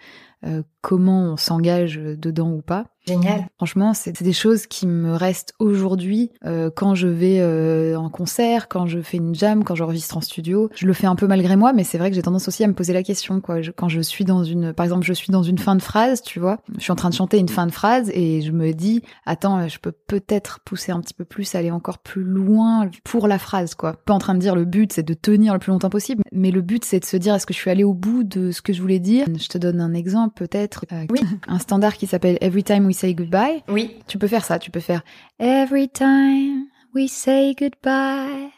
euh, 0.46 0.62
comment 0.84 1.32
on 1.32 1.38
s'engage 1.38 1.96
dedans 1.96 2.52
ou 2.52 2.62
pas. 2.62 2.86
Génial. 3.08 3.48
Franchement, 3.58 3.94
c'est 3.94 4.24
des 4.24 4.34
choses 4.34 4.66
qui 4.66 4.88
me 4.88 5.14
restent 5.14 5.54
aujourd'hui 5.60 6.32
euh, 6.46 6.70
quand 6.74 6.96
je 6.96 7.08
vais 7.08 7.40
euh, 7.42 7.98
en 7.98 8.10
concert, 8.10 8.70
quand 8.70 8.86
je 8.86 9.02
fais 9.02 9.18
une 9.18 9.36
jam, 9.36 9.66
quand 9.66 9.76
j'enregistre 9.76 10.16
en 10.16 10.22
studio. 10.22 10.70
Je 10.76 10.88
le 10.88 10.94
fais 10.94 11.08
un 11.08 11.16
peu 11.16 11.28
malgré 11.28 11.58
moi, 11.58 11.74
mais 11.74 11.84
c'est 11.84 11.98
vrai 11.98 12.10
que 12.10 12.16
j'ai 12.16 12.22
tendance 12.22 12.48
aussi 12.48 12.64
à 12.64 12.68
me 12.68 12.74
poser 12.74 12.94
la 12.94 13.04
question. 13.04 13.42
Quoi. 13.42 13.58
quand 13.76 13.90
je 13.90 14.00
suis 14.00 14.24
dans 14.24 14.44
une, 14.44 14.74
par 14.74 14.86
exemple, 14.86 15.06
je 15.06 15.12
suis 15.12 15.32
dans 15.32 15.44
une 15.44 15.58
fin 15.58 15.76
de 15.76 15.82
phrase, 15.82 16.22
tu 16.22 16.40
vois, 16.40 16.60
je 16.78 16.84
suis 16.84 16.92
en 16.92 16.96
train 16.96 17.10
de 17.10 17.16
chanter 17.16 17.40
une 17.40 17.50
fin 17.50 17.66
de 17.66 17.72
phrase 17.72 18.10
et 18.14 18.42
je 18.42 18.52
me 18.52 18.72
dis, 18.72 19.02
attends, 19.26 19.68
je 19.68 19.80
peux 19.80 19.92
peut-être 19.92 20.62
pousser 20.62 20.94
un 20.94 21.02
petit 21.02 21.14
peu 21.14 21.26
plus, 21.26 21.56
aller 21.56 21.72
encore 21.72 22.00
plus 22.00 22.24
loin 22.24 22.90
pour 23.04 23.28
la 23.28 23.38
phrase, 23.38 23.76
quoi. 23.76 23.98
Pas 24.06 24.14
en 24.14 24.20
train 24.20 24.34
de 24.34 24.40
dire 24.40 24.56
le 24.56 24.66
but 24.66 24.94
c'est 24.94 25.04
de 25.04 25.14
tenir 25.14 25.54
le 25.54 25.60
plus 25.60 25.72
longtemps 25.72 25.90
possible, 25.90 26.24
mais 26.32 26.52
le 26.52 26.62
but 26.62 26.86
c'est 26.86 27.02
de 27.02 27.06
se 27.06 27.18
dire 27.18 27.36
est-ce 27.36 27.46
que 27.46 27.54
je 27.54 27.60
suis 27.60 27.70
allée 27.70 27.84
au 27.84 27.94
bout 27.94 28.24
de 28.24 28.52
ce 28.52 28.62
que 28.62 28.72
je 28.72 28.82
voulais 28.82 29.00
dire? 29.00 29.26
Je 29.28 29.48
te 29.48 29.58
donne 29.58 29.82
un 29.82 29.94
exemple 29.94 30.36
peut-être. 30.36 30.73
Euh, 30.92 31.06
oui. 31.10 31.20
Un 31.48 31.60
standard 31.60 31.96
qui 31.96 32.08
s'appelle 32.08 32.38
Every 32.42 32.64
Time 32.64 32.86
We 32.86 32.96
Say 32.96 33.14
Goodbye. 33.14 33.64
Oui. 33.68 33.98
Tu 34.08 34.18
peux 34.18 34.28
faire 34.28 34.44
ça, 34.46 34.60
tu 34.60 34.72
peux 34.72 34.80
faire 34.80 35.02
Every 35.40 35.90
time 35.90 36.66
we 36.96 37.10
say 37.12 37.56
goodbye, 37.60 38.50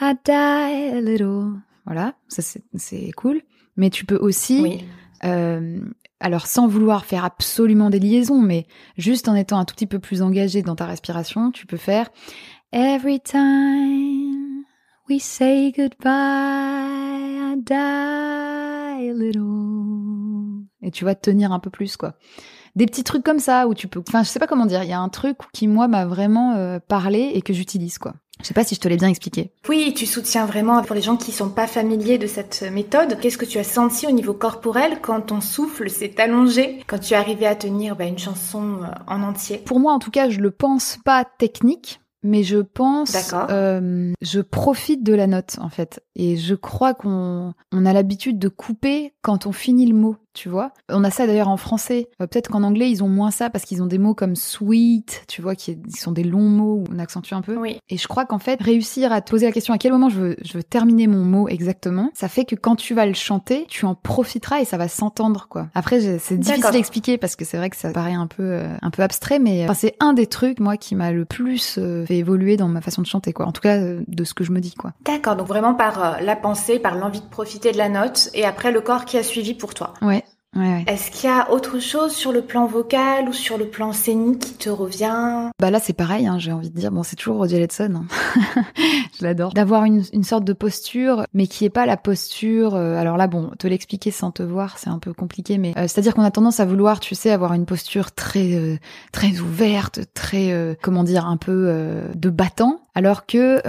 I 0.00 0.14
die 0.24 0.30
a 0.96 1.00
little. 1.00 1.60
Voilà, 1.86 2.14
ça 2.28 2.42
c'est 2.74 3.10
cool. 3.12 3.40
Mais 3.76 3.90
tu 3.90 4.04
peux 4.04 4.16
aussi, 4.16 4.60
oui. 4.60 4.84
euh, 5.24 5.78
alors 6.20 6.46
sans 6.46 6.66
vouloir 6.66 7.04
faire 7.06 7.24
absolument 7.24 7.90
des 7.90 7.98
liaisons, 8.00 8.40
mais 8.40 8.66
juste 8.96 9.28
en 9.28 9.34
étant 9.34 9.58
un 9.58 9.64
tout 9.64 9.74
petit 9.74 9.86
peu 9.86 9.98
plus 9.98 10.20
engagé 10.20 10.62
dans 10.62 10.74
ta 10.76 10.84
respiration, 10.86 11.50
tu 11.52 11.64
peux 11.66 11.76
faire 11.76 12.10
Every 12.72 13.20
time 13.20 14.64
we 15.08 15.20
say 15.22 15.72
goodbye, 15.72 16.10
I 16.10 17.56
die 17.64 19.08
a 19.10 19.14
little. 19.14 20.17
Et 20.82 20.90
tu 20.90 21.04
vas 21.04 21.14
tenir 21.14 21.52
un 21.52 21.58
peu 21.58 21.70
plus, 21.70 21.96
quoi. 21.96 22.14
Des 22.76 22.86
petits 22.86 23.04
trucs 23.04 23.24
comme 23.24 23.40
ça 23.40 23.66
où 23.66 23.74
tu 23.74 23.88
peux 23.88 24.00
enfin 24.06 24.22
je 24.22 24.28
sais 24.28 24.38
pas 24.38 24.46
comment 24.46 24.66
dire. 24.66 24.84
Il 24.84 24.88
y 24.88 24.92
a 24.92 25.00
un 25.00 25.08
truc 25.08 25.38
qui 25.52 25.66
moi 25.66 25.88
m'a 25.88 26.06
vraiment 26.06 26.54
euh, 26.54 26.78
parlé 26.78 27.32
et 27.34 27.42
que 27.42 27.52
j'utilise 27.52 27.98
quoi. 27.98 28.14
Je 28.40 28.46
sais 28.46 28.54
pas 28.54 28.62
si 28.62 28.76
je 28.76 28.80
te 28.80 28.86
l'ai 28.86 28.96
bien 28.96 29.08
expliqué. 29.08 29.50
Oui, 29.68 29.92
tu 29.96 30.06
soutiens 30.06 30.46
vraiment 30.46 30.80
pour 30.82 30.94
les 30.94 31.02
gens 31.02 31.16
qui 31.16 31.32
sont 31.32 31.48
pas 31.48 31.66
familiers 31.66 32.18
de 32.18 32.28
cette 32.28 32.64
méthode. 32.72 33.18
Qu'est-ce 33.20 33.38
que 33.38 33.44
tu 33.44 33.58
as 33.58 33.64
senti 33.64 34.06
au 34.06 34.12
niveau 34.12 34.32
corporel 34.32 35.00
quand 35.02 35.20
ton 35.22 35.40
souffle 35.40 35.90
s'est 35.90 36.20
allongé, 36.20 36.78
quand 36.86 37.00
tu 37.00 37.14
arrivais 37.14 37.46
à 37.46 37.56
tenir 37.56 37.96
bah, 37.96 38.04
une 38.04 38.18
chanson 38.18 38.82
euh, 38.82 38.86
en 39.08 39.22
entier? 39.22 39.58
Pour 39.58 39.80
moi, 39.80 39.92
en 39.92 39.98
tout 39.98 40.12
cas, 40.12 40.28
je 40.28 40.38
le 40.38 40.52
pense 40.52 40.98
pas 41.04 41.24
technique 41.24 42.00
mais 42.22 42.42
je 42.42 42.58
pense, 42.58 43.32
euh, 43.50 44.12
je 44.20 44.40
profite 44.40 45.04
de 45.04 45.14
la 45.14 45.26
note 45.26 45.56
en 45.60 45.68
fait, 45.68 46.02
et 46.18 46.36
je 46.36 46.54
crois 46.54 46.94
qu'on 46.94 47.54
on 47.72 47.86
a 47.86 47.92
l'habitude 47.92 48.38
de 48.38 48.48
couper 48.48 49.14
quand 49.22 49.46
on 49.46 49.52
finit 49.52 49.86
le 49.86 49.94
mot 49.94 50.16
tu 50.38 50.48
vois. 50.48 50.70
On 50.88 51.02
a 51.02 51.10
ça 51.10 51.26
d'ailleurs 51.26 51.48
en 51.48 51.56
français. 51.56 52.08
Euh, 52.22 52.28
peut-être 52.28 52.48
qu'en 52.48 52.62
anglais, 52.62 52.88
ils 52.88 53.02
ont 53.02 53.08
moins 53.08 53.32
ça 53.32 53.50
parce 53.50 53.64
qu'ils 53.64 53.82
ont 53.82 53.86
des 53.86 53.98
mots 53.98 54.14
comme 54.14 54.36
sweet, 54.36 55.24
tu 55.26 55.42
vois, 55.42 55.56
qui 55.56 55.76
sont 55.96 56.12
des 56.12 56.22
longs 56.22 56.48
mots 56.48 56.74
où 56.74 56.84
on 56.94 56.98
accentue 57.00 57.34
un 57.34 57.42
peu. 57.42 57.56
Oui. 57.56 57.80
Et 57.88 57.96
je 57.96 58.06
crois 58.06 58.24
qu'en 58.24 58.38
fait, 58.38 58.62
réussir 58.62 59.12
à 59.12 59.20
te 59.20 59.30
poser 59.30 59.46
la 59.46 59.52
question 59.52 59.74
à 59.74 59.78
quel 59.78 59.90
moment 59.90 60.08
je 60.08 60.20
veux, 60.20 60.36
je 60.44 60.52
veux 60.52 60.62
terminer 60.62 61.08
mon 61.08 61.24
mot 61.24 61.48
exactement, 61.48 62.10
ça 62.14 62.28
fait 62.28 62.44
que 62.44 62.54
quand 62.54 62.76
tu 62.76 62.94
vas 62.94 63.04
le 63.04 63.14
chanter, 63.14 63.66
tu 63.68 63.84
en 63.84 63.96
profiteras 63.96 64.60
et 64.60 64.64
ça 64.64 64.76
va 64.76 64.86
s'entendre, 64.86 65.48
quoi. 65.48 65.68
Après, 65.74 66.18
c'est 66.18 66.38
difficile 66.38 66.70
d'expliquer 66.70 67.18
parce 67.18 67.34
que 67.34 67.44
c'est 67.44 67.56
vrai 67.56 67.68
que 67.68 67.76
ça 67.76 67.90
paraît 67.90 68.14
un 68.14 68.28
peu, 68.28 68.44
euh, 68.44 68.76
un 68.80 68.90
peu 68.90 69.02
abstrait, 69.02 69.40
mais 69.40 69.66
c'est 69.74 69.96
un 69.98 70.12
des 70.12 70.28
trucs, 70.28 70.60
moi, 70.60 70.76
qui 70.76 70.94
m'a 70.94 71.10
le 71.10 71.24
plus 71.24 71.78
euh, 71.78 72.06
fait 72.06 72.18
évoluer 72.18 72.56
dans 72.56 72.68
ma 72.68 72.80
façon 72.80 73.02
de 73.02 73.08
chanter, 73.08 73.32
quoi. 73.32 73.46
En 73.46 73.52
tout 73.52 73.62
cas, 73.62 73.78
de 73.78 74.24
ce 74.24 74.34
que 74.34 74.44
je 74.44 74.52
me 74.52 74.60
dis, 74.60 74.74
quoi. 74.74 74.92
D'accord. 75.04 75.34
Donc 75.34 75.48
vraiment 75.48 75.74
par 75.74 75.98
la 76.20 76.36
pensée, 76.36 76.78
par 76.78 76.94
l'envie 76.94 77.20
de 77.20 77.26
profiter 77.26 77.72
de 77.72 77.78
la 77.78 77.88
note 77.88 78.30
et 78.34 78.44
après 78.44 78.72
le 78.72 78.80
corps 78.80 79.04
qui 79.04 79.18
a 79.18 79.22
suivi 79.22 79.54
pour 79.54 79.74
toi. 79.74 79.94
Est-ce 80.86 81.10
qu'il 81.10 81.28
y 81.28 81.32
a 81.32 81.50
autre 81.50 81.78
chose 81.78 82.12
sur 82.12 82.32
le 82.32 82.42
plan 82.42 82.66
vocal 82.66 83.28
ou 83.28 83.32
sur 83.32 83.58
le 83.58 83.66
plan 83.66 83.92
scénique 83.92 84.40
qui 84.40 84.54
te 84.54 84.70
revient? 84.70 85.50
Bah 85.60 85.70
là 85.70 85.80
c'est 85.80 85.92
pareil, 85.92 86.26
hein, 86.26 86.38
j'ai 86.38 86.52
envie 86.52 86.70
de 86.70 86.78
dire. 86.78 86.90
Bon 86.90 87.02
c'est 87.02 87.16
toujours 87.16 87.36
Roger 87.36 87.58
Letson, 87.58 87.94
hein. 87.96 88.62
je 89.18 89.24
l'adore. 89.24 89.52
D'avoir 89.52 89.84
une, 89.84 90.02
sorte 90.22 90.44
de 90.44 90.52
posture, 90.52 91.24
mais 91.34 91.46
qui 91.46 91.64
est 91.64 91.70
pas 91.70 91.86
la 91.86 91.96
posture. 91.96 92.74
Euh, 92.74 92.96
alors 92.96 93.16
là 93.16 93.26
bon, 93.26 93.50
te 93.58 93.66
l'expliquer 93.66 94.10
sans 94.10 94.30
te 94.30 94.42
voir, 94.42 94.78
c'est 94.78 94.90
un 94.90 94.98
peu 94.98 95.12
compliqué, 95.12 95.58
mais 95.58 95.72
euh, 95.76 95.82
c'est-à-dire 95.82 96.14
qu'on 96.14 96.22
a 96.22 96.30
tendance 96.30 96.60
à 96.60 96.64
vouloir, 96.64 97.00
tu 97.00 97.14
sais, 97.14 97.30
avoir 97.30 97.54
une 97.54 97.66
posture 97.66 98.12
très 98.12 98.54
euh, 98.54 98.76
très 99.12 99.40
ouverte, 99.40 100.00
très 100.14 100.76
comment 100.82 101.04
dire, 101.04 101.26
un 101.26 101.36
peu 101.36 101.72
de 102.14 102.30
battant. 102.30 102.80
Alors 102.94 103.26
que 103.26 103.62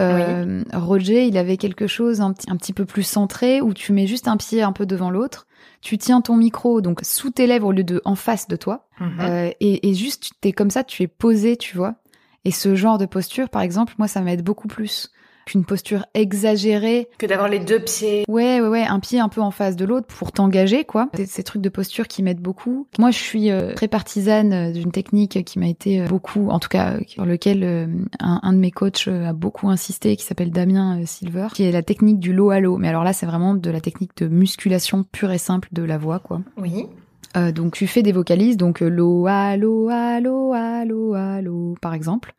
Roger, 0.76 1.26
il 1.26 1.38
avait 1.38 1.58
quelque 1.58 1.88
chose 1.88 2.22
un, 2.22 2.34
un 2.48 2.56
petit 2.56 2.74
peu 2.74 2.86
plus 2.86 3.04
centré 3.04 3.62
où 3.62 3.74
tu 3.74 3.94
mets 3.94 4.08
juste 4.08 4.28
un 4.28 4.38
pied 4.38 4.62
un 4.62 4.72
peu 4.72 4.86
devant 4.86 5.10
l'autre 5.10 5.46
tu 5.82 5.98
tiens 5.98 6.22
ton 6.22 6.36
micro 6.36 6.82
donc 6.82 7.02
sous 7.04 7.32
tes 7.32 7.48
lèvres 7.48 7.68
au 7.68 7.72
lieu 7.72 7.84
de 7.84 8.02
en 8.06 8.16
face 8.16 8.48
de 8.48 8.56
toi, 8.56 8.88
mhm. 9.00 9.20
euh, 9.22 9.52
et, 9.60 9.90
et, 9.90 9.94
juste 9.94 10.32
t'es 10.42 10.52
comme 10.52 10.70
ça, 10.70 10.84
tu 10.84 11.04
es 11.04 11.08
posé, 11.08 11.58
tu 11.58 11.78
vois. 11.78 11.96
Et 12.46 12.52
ce 12.52 12.76
genre 12.76 12.98
de 12.98 13.06
posture, 13.06 13.50
par 13.50 13.62
exemple, 13.62 13.94
moi, 13.98 14.08
ça 14.08 14.22
m'aide 14.22 14.44
beaucoup 14.44 14.68
plus 14.68 15.12
une 15.54 15.66
posture 15.66 16.06
exagérée. 16.14 17.08
Que 17.18 17.26
d'avoir 17.26 17.50
les 17.50 17.60
deux 17.60 17.80
pieds. 17.80 18.26
Ouais, 18.28 18.62
ouais, 18.62 18.68
ouais, 18.68 18.84
un 18.84 19.00
pied 19.00 19.20
un 19.20 19.30
peu 19.30 19.42
en 19.42 19.52
face 19.52 19.76
de 19.76 19.86
l'autre 19.86 20.08
pour 20.08 20.32
t'engager, 20.32 20.86
quoi. 20.86 21.10
C'est 21.16 21.26
ces 21.26 21.44
trucs 21.44 21.62
de 21.62 21.70
posture 21.70 22.08
qui 22.08 22.24
m'aident 22.24 22.42
beaucoup. 22.42 22.88
Moi, 22.98 23.12
je 23.12 23.18
suis 23.18 23.52
euh, 23.52 23.74
très 23.74 23.88
partisane 23.88 24.54
euh, 24.54 24.72
d'une 24.72 24.92
technique 24.92 25.44
qui 25.44 25.60
m'a 25.60 25.68
été 25.68 26.02
euh, 26.02 26.06
beaucoup, 26.08 26.50
en 26.50 26.60
tout 26.60 26.70
cas, 26.70 26.98
sur 27.08 27.26
lequel 27.26 27.64
un, 28.20 28.40
un, 28.44 28.54
de 28.54 28.58
mes 28.58 28.72
coachs 28.72 29.08
a 29.08 29.34
beaucoup 29.34 29.70
insisté, 29.70 30.16
qui 30.16 30.24
s'appelle 30.26 30.52
Damien 30.52 31.06
Silver, 31.06 31.48
qui 31.54 31.64
est 31.64 31.72
la 31.72 31.84
technique 31.84 32.20
du 32.20 32.34
low 32.34 32.50
à 32.50 32.60
low. 32.60 32.78
Mais 32.78 32.88
alors 32.88 33.04
là, 33.04 33.14
c'est 33.14 33.26
vraiment 33.26 33.56
de 33.56 33.70
la 33.70 33.82
technique 33.82 34.16
de 34.18 34.28
musculation 34.28 35.04
pure 35.04 35.32
et 35.32 35.38
simple 35.38 35.70
de 35.72 35.84
la 35.84 35.98
voix, 35.98 36.20
quoi. 36.20 36.42
Oui. 36.58 36.88
Euh, 37.38 37.52
donc 37.52 37.74
tu 37.74 37.86
fais 37.86 38.02
des 38.02 38.12
vocalises, 38.12 38.58
donc 38.58 38.80
lo, 38.80 39.28
a, 39.28 39.56
lo, 39.56 39.90
a, 39.90 40.20
lo, 40.20 40.54
a, 40.54 40.84
lo, 40.86 41.14
a, 41.14 41.42
lo, 41.42 41.76
par 41.82 41.94
exemple. 41.94 42.34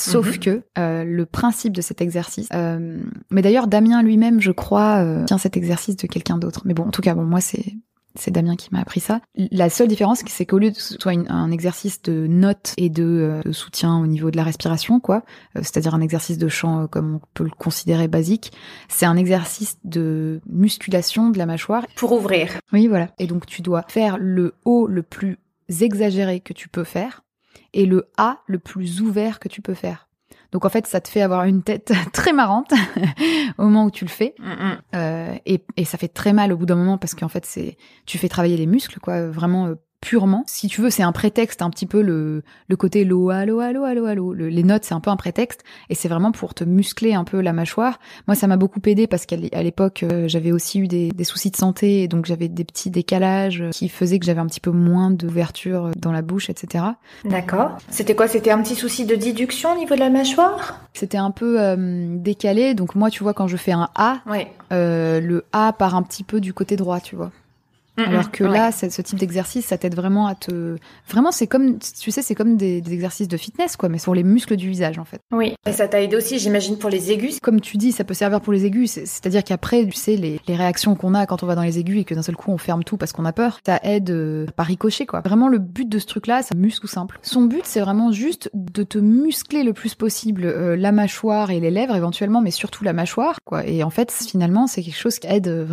Sauf 0.00 0.26
mhm. 0.26 0.38
que 0.38 0.62
euh, 0.78 1.04
le 1.04 1.26
principe 1.26 1.74
de 1.74 1.80
cet 1.80 2.00
exercice, 2.00 2.48
euh, 2.54 3.00
mais 3.30 3.42
d'ailleurs 3.42 3.66
Damien 3.66 4.02
lui-même, 4.02 4.40
je 4.40 4.52
crois, 4.52 5.02
euh, 5.02 5.24
tient 5.24 5.38
cet 5.38 5.56
exercice 5.56 5.96
de 5.96 6.06
quelqu'un 6.06 6.38
d'autre. 6.38 6.62
Mais 6.64 6.74
bon, 6.74 6.84
en 6.84 6.90
tout 6.90 7.02
cas, 7.02 7.14
bon, 7.14 7.24
moi 7.24 7.40
c'est 7.40 7.74
c'est 8.14 8.30
Damien 8.32 8.56
qui 8.56 8.68
m'a 8.72 8.80
appris 8.80 8.98
ça. 8.98 9.20
La 9.36 9.70
seule 9.70 9.86
différence, 9.86 10.22
c'est 10.26 10.44
qu'au 10.44 10.58
lieu 10.58 10.70
de 10.70 10.76
ce 10.76 10.96
soit 10.98 11.12
un 11.28 11.50
exercice 11.52 12.02
de 12.02 12.26
notes 12.26 12.74
et 12.76 12.88
de, 12.88 13.42
de, 13.44 13.52
soutien 13.52 13.96
au 13.96 14.08
niveau 14.08 14.32
de 14.32 14.36
la 14.36 14.42
respiration, 14.42 14.98
quoi, 14.98 15.22
c'est-à-dire 15.54 15.94
un 15.94 16.00
exercice 16.00 16.36
de 16.36 16.48
chant 16.48 16.88
comme 16.88 17.16
on 17.16 17.20
peut 17.34 17.44
le 17.44 17.50
considérer 17.50 18.08
basique, 18.08 18.50
c'est 18.88 19.06
un 19.06 19.16
exercice 19.16 19.78
de 19.84 20.40
musculation 20.48 21.30
de 21.30 21.38
la 21.38 21.46
mâchoire. 21.46 21.86
Pour 21.94 22.10
ouvrir. 22.10 22.58
Oui, 22.72 22.88
voilà. 22.88 23.10
Et 23.20 23.28
donc 23.28 23.46
tu 23.46 23.62
dois 23.62 23.84
faire 23.86 24.16
le 24.18 24.54
haut 24.64 24.88
le 24.88 25.04
plus 25.04 25.38
exagéré 25.80 26.40
que 26.40 26.54
tu 26.54 26.68
peux 26.68 26.84
faire 26.84 27.22
et 27.72 27.86
le 27.86 28.10
A 28.16 28.38
le 28.46 28.58
plus 28.58 29.00
ouvert 29.00 29.38
que 29.38 29.48
tu 29.48 29.62
peux 29.62 29.74
faire. 29.74 30.08
Donc 30.52 30.64
en 30.64 30.68
fait, 30.70 30.86
ça 30.86 31.00
te 31.00 31.08
fait 31.08 31.20
avoir 31.20 31.44
une 31.44 31.62
tête 31.62 31.92
très 32.12 32.32
marrante 32.32 32.72
au 33.58 33.64
moment 33.64 33.84
où 33.84 33.90
tu 33.90 34.04
le 34.04 34.10
fais. 34.10 34.34
Mm, 34.38 34.44
mm. 34.44 34.76
Euh, 34.94 35.34
et, 35.46 35.64
et 35.76 35.84
ça 35.84 35.98
fait 35.98 36.08
très 36.08 36.32
mal 36.32 36.52
au 36.52 36.56
bout 36.56 36.66
d'un 36.66 36.76
moment 36.76 36.98
parce 36.98 37.14
qu'en 37.14 37.28
fait, 37.28 37.44
c'est 37.44 37.76
tu 38.06 38.18
fais 38.18 38.28
travailler 38.28 38.56
les 38.56 38.66
muscles, 38.66 38.98
quoi, 39.00 39.28
vraiment 39.28 39.66
euh, 39.66 39.74
purement. 40.00 40.44
Si 40.46 40.68
tu 40.68 40.80
veux, 40.80 40.90
c'est 40.90 41.02
un 41.02 41.12
prétexte, 41.12 41.60
un 41.62 41.70
petit 41.70 41.86
peu 41.86 42.02
le, 42.02 42.42
le 42.68 42.76
côté 42.76 43.04
lo, 43.04 43.30
allo, 43.30 43.60
allo, 43.60 43.84
allo, 43.84 44.06
allo. 44.06 44.32
Le- 44.32 44.48
les 44.48 44.62
notes, 44.62 44.84
c'est 44.84 44.94
un 44.94 45.00
peu 45.00 45.10
un 45.10 45.16
prétexte. 45.16 45.62
Et 45.90 45.94
c'est 45.94 46.08
vraiment 46.08 46.32
pour 46.32 46.54
te 46.54 46.64
muscler 46.64 47.14
un 47.14 47.24
peu 47.24 47.40
la 47.40 47.52
mâchoire. 47.52 47.98
Moi, 48.26 48.34
ça 48.34 48.46
m'a 48.46 48.56
beaucoup 48.56 48.80
aidé 48.86 49.06
parce 49.06 49.26
qu'à 49.26 49.36
l'époque, 49.36 50.02
euh, 50.04 50.28
j'avais 50.28 50.52
aussi 50.52 50.78
eu 50.80 50.88
des, 50.88 51.08
des 51.10 51.24
soucis 51.24 51.50
de 51.50 51.56
santé. 51.56 52.02
Et 52.02 52.08
donc, 52.08 52.26
j'avais 52.26 52.48
des 52.48 52.64
petits 52.64 52.90
décalages 52.90 53.60
euh, 53.62 53.70
qui 53.70 53.88
faisaient 53.88 54.18
que 54.18 54.26
j'avais 54.26 54.40
un 54.40 54.46
petit 54.46 54.60
peu 54.60 54.70
moins 54.70 55.10
d'ouverture 55.10 55.86
euh, 55.86 55.90
dans 55.96 56.12
la 56.12 56.22
bouche, 56.22 56.48
etc. 56.50 56.84
D'accord. 57.24 57.76
C'était 57.90 58.14
quoi? 58.14 58.28
C'était 58.28 58.50
un 58.50 58.62
petit 58.62 58.76
souci 58.76 59.04
de 59.04 59.14
déduction 59.16 59.72
au 59.72 59.78
niveau 59.78 59.94
de 59.94 60.00
la 60.00 60.10
mâchoire? 60.10 60.80
C'était 60.94 61.18
un 61.18 61.30
peu 61.30 61.60
euh, 61.60 62.16
décalé. 62.18 62.74
Donc, 62.74 62.94
moi, 62.94 63.10
tu 63.10 63.22
vois, 63.22 63.34
quand 63.34 63.48
je 63.48 63.56
fais 63.56 63.72
un 63.72 63.88
A, 63.94 64.18
Oui. 64.26 64.46
euh, 64.72 65.20
le 65.20 65.44
A 65.52 65.72
part 65.72 65.94
un 65.94 66.02
petit 66.02 66.24
peu 66.24 66.40
du 66.40 66.52
côté 66.54 66.76
droit, 66.76 67.00
tu 67.00 67.16
vois. 67.16 67.30
Alors 68.06 68.30
que 68.30 68.44
là, 68.44 68.70
c'est- 68.72 68.90
ce 68.90 69.02
type 69.02 69.18
d'exercice, 69.18 69.66
ça 69.66 69.78
t'aide 69.78 69.94
vraiment 69.94 70.26
à 70.26 70.34
te. 70.34 70.76
Vraiment, 71.08 71.32
c'est 71.32 71.46
comme, 71.46 71.78
tu 71.78 72.10
sais, 72.10 72.22
c'est 72.22 72.34
comme 72.34 72.56
des, 72.56 72.80
des 72.80 72.92
exercices 72.92 73.28
de 73.28 73.36
fitness, 73.36 73.76
quoi, 73.76 73.88
mais 73.88 73.98
sur 73.98 74.14
les 74.14 74.22
muscles 74.22 74.56
du 74.56 74.68
visage, 74.68 74.98
en 74.98 75.04
fait. 75.04 75.20
Oui. 75.32 75.54
Et 75.66 75.72
ça 75.72 75.88
t'a 75.88 76.00
aidé 76.02 76.16
aussi, 76.16 76.38
j'imagine, 76.38 76.78
pour 76.78 76.90
les 76.90 77.10
aigus. 77.12 77.38
Comme 77.40 77.60
tu 77.60 77.76
dis, 77.76 77.92
ça 77.92 78.04
peut 78.04 78.14
servir 78.14 78.40
pour 78.40 78.52
les 78.52 78.64
aigus. 78.64 78.90
c'est- 78.92 79.06
C'est-à-dire 79.06 79.44
qu'après, 79.44 79.84
tu 79.86 79.92
sais, 79.92 80.16
les, 80.16 80.40
les 80.46 80.56
réactions 80.56 80.94
qu'on 80.94 81.14
a 81.14 81.26
quand 81.26 81.42
on 81.42 81.46
va 81.46 81.54
dans 81.54 81.62
les 81.62 81.78
aigus 81.78 82.00
et 82.00 82.04
que 82.04 82.14
d'un 82.14 82.22
seul 82.22 82.36
coup 82.36 82.50
on 82.50 82.58
ferme 82.58 82.84
tout 82.84 82.96
parce 82.96 83.12
qu'on 83.12 83.24
a 83.24 83.32
peur, 83.32 83.58
ça 83.66 83.80
aide 83.82 84.10
euh, 84.10 84.46
par 84.56 84.66
ricochet, 84.66 85.06
quoi. 85.06 85.20
Vraiment, 85.20 85.48
le 85.48 85.58
but 85.58 85.88
de 85.88 85.98
ce 85.98 86.06
truc-là, 86.06 86.42
c'est 86.42 86.54
muscle 86.56 86.84
ou 86.86 86.88
simple. 86.88 87.18
Son 87.22 87.42
but, 87.42 87.62
c'est 87.64 87.80
vraiment 87.80 88.12
juste 88.12 88.50
de 88.54 88.82
te 88.82 88.98
muscler 88.98 89.62
le 89.64 89.72
plus 89.72 89.94
possible 89.94 90.44
euh, 90.44 90.76
la 90.76 90.92
mâchoire 90.92 91.50
et 91.50 91.60
les 91.60 91.70
lèvres 91.70 91.96
éventuellement, 91.96 92.40
mais 92.40 92.50
surtout 92.50 92.84
la 92.84 92.92
mâchoire, 92.92 93.36
quoi. 93.44 93.66
Et 93.66 93.82
en 93.82 93.90
fait, 93.90 94.10
finalement, 94.12 94.66
c'est 94.66 94.82
quelque 94.82 94.96
chose 94.98 95.18
qui 95.18 95.26
aide 95.26 95.48
euh, 95.48 95.64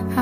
vraiment. 0.00 0.21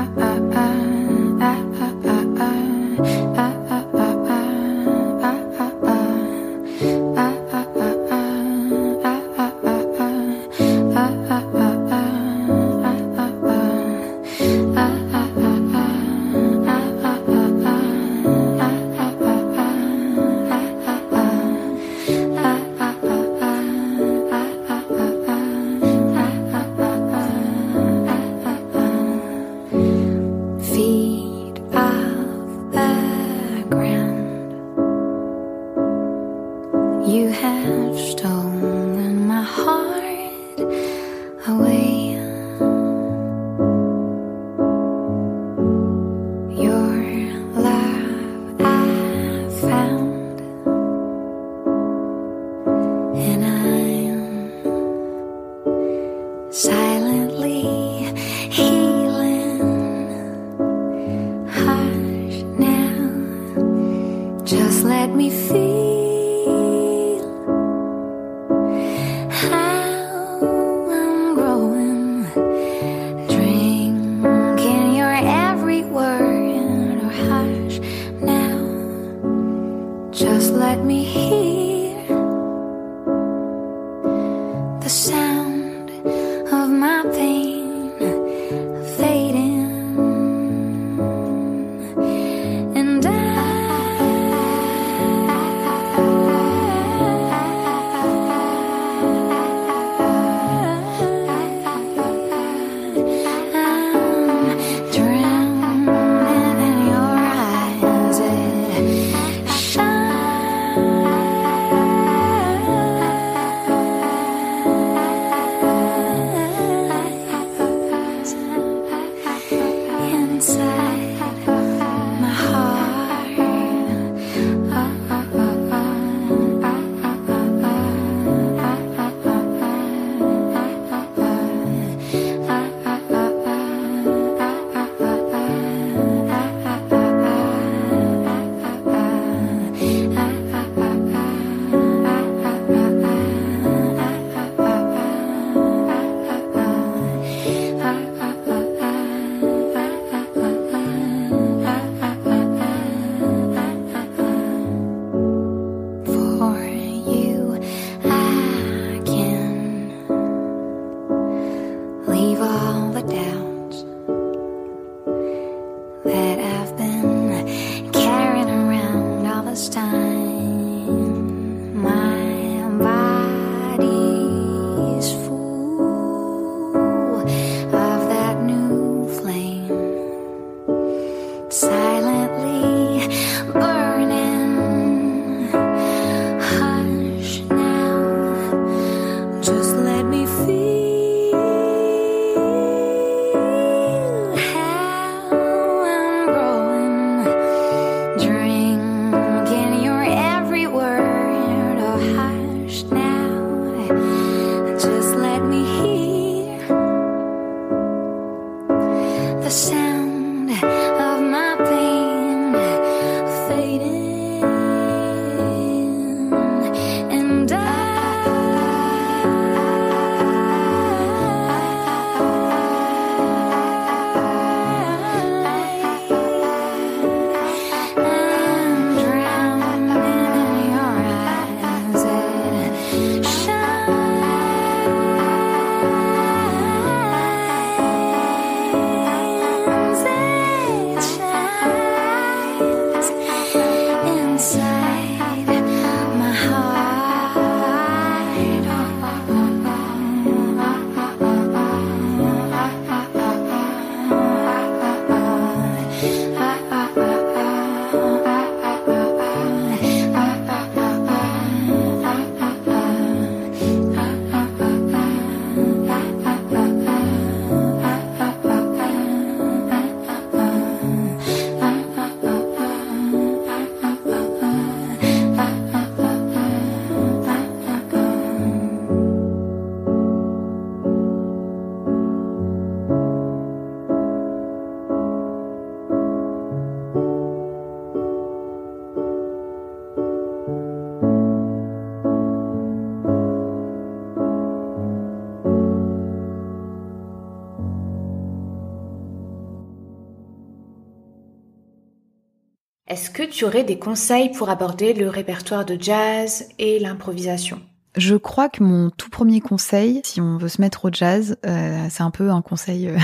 est-ce 303.01 303.09
que 303.09 303.23
tu 303.23 303.45
aurais 303.45 303.63
des 303.63 303.79
conseils 303.79 304.29
pour 304.29 304.51
aborder 304.51 304.93
le 304.93 305.09
répertoire 305.09 305.65
de 305.65 305.75
jazz 305.75 306.47
et 306.59 306.77
l'improvisation? 306.77 307.59
Je 307.97 308.15
crois 308.15 308.47
que 308.47 308.61
mon 308.61 308.91
tout 308.91 309.09
premier 309.09 309.41
conseil, 309.41 310.01
si 310.03 310.21
on 310.21 310.37
veut 310.37 310.49
se 310.49 310.61
mettre 310.61 310.85
au 310.85 310.89
jazz, 310.91 311.35
euh, 311.47 311.87
c'est 311.89 312.03
un 312.03 312.11
peu 312.11 312.29
un 312.29 312.43
conseil 312.43 312.89
euh, 312.89 312.97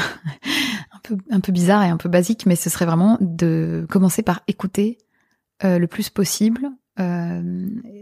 un 1.32 1.40
peu 1.40 1.52
bizarre 1.52 1.84
et 1.84 1.90
un 1.90 1.98
peu 1.98 2.10
basique, 2.10 2.46
mais 2.46 2.56
ce 2.56 2.70
serait 2.70 2.86
vraiment 2.86 3.18
de 3.22 3.88
commencer 3.90 4.22
par 4.22 4.42
écouter 4.48 5.00
euh, 5.64 5.80
le 5.80 5.88
plus 5.88 6.12
possible 6.12 6.70
euh, 7.00 7.42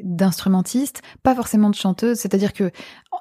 d'instrumentistes, 0.03 1.01
pas 1.23 1.35
forcément 1.35 1.69
de 1.69 1.75
chanteuses. 1.75 2.17
C'est-à-dire 2.17 2.53
que, 2.53 2.71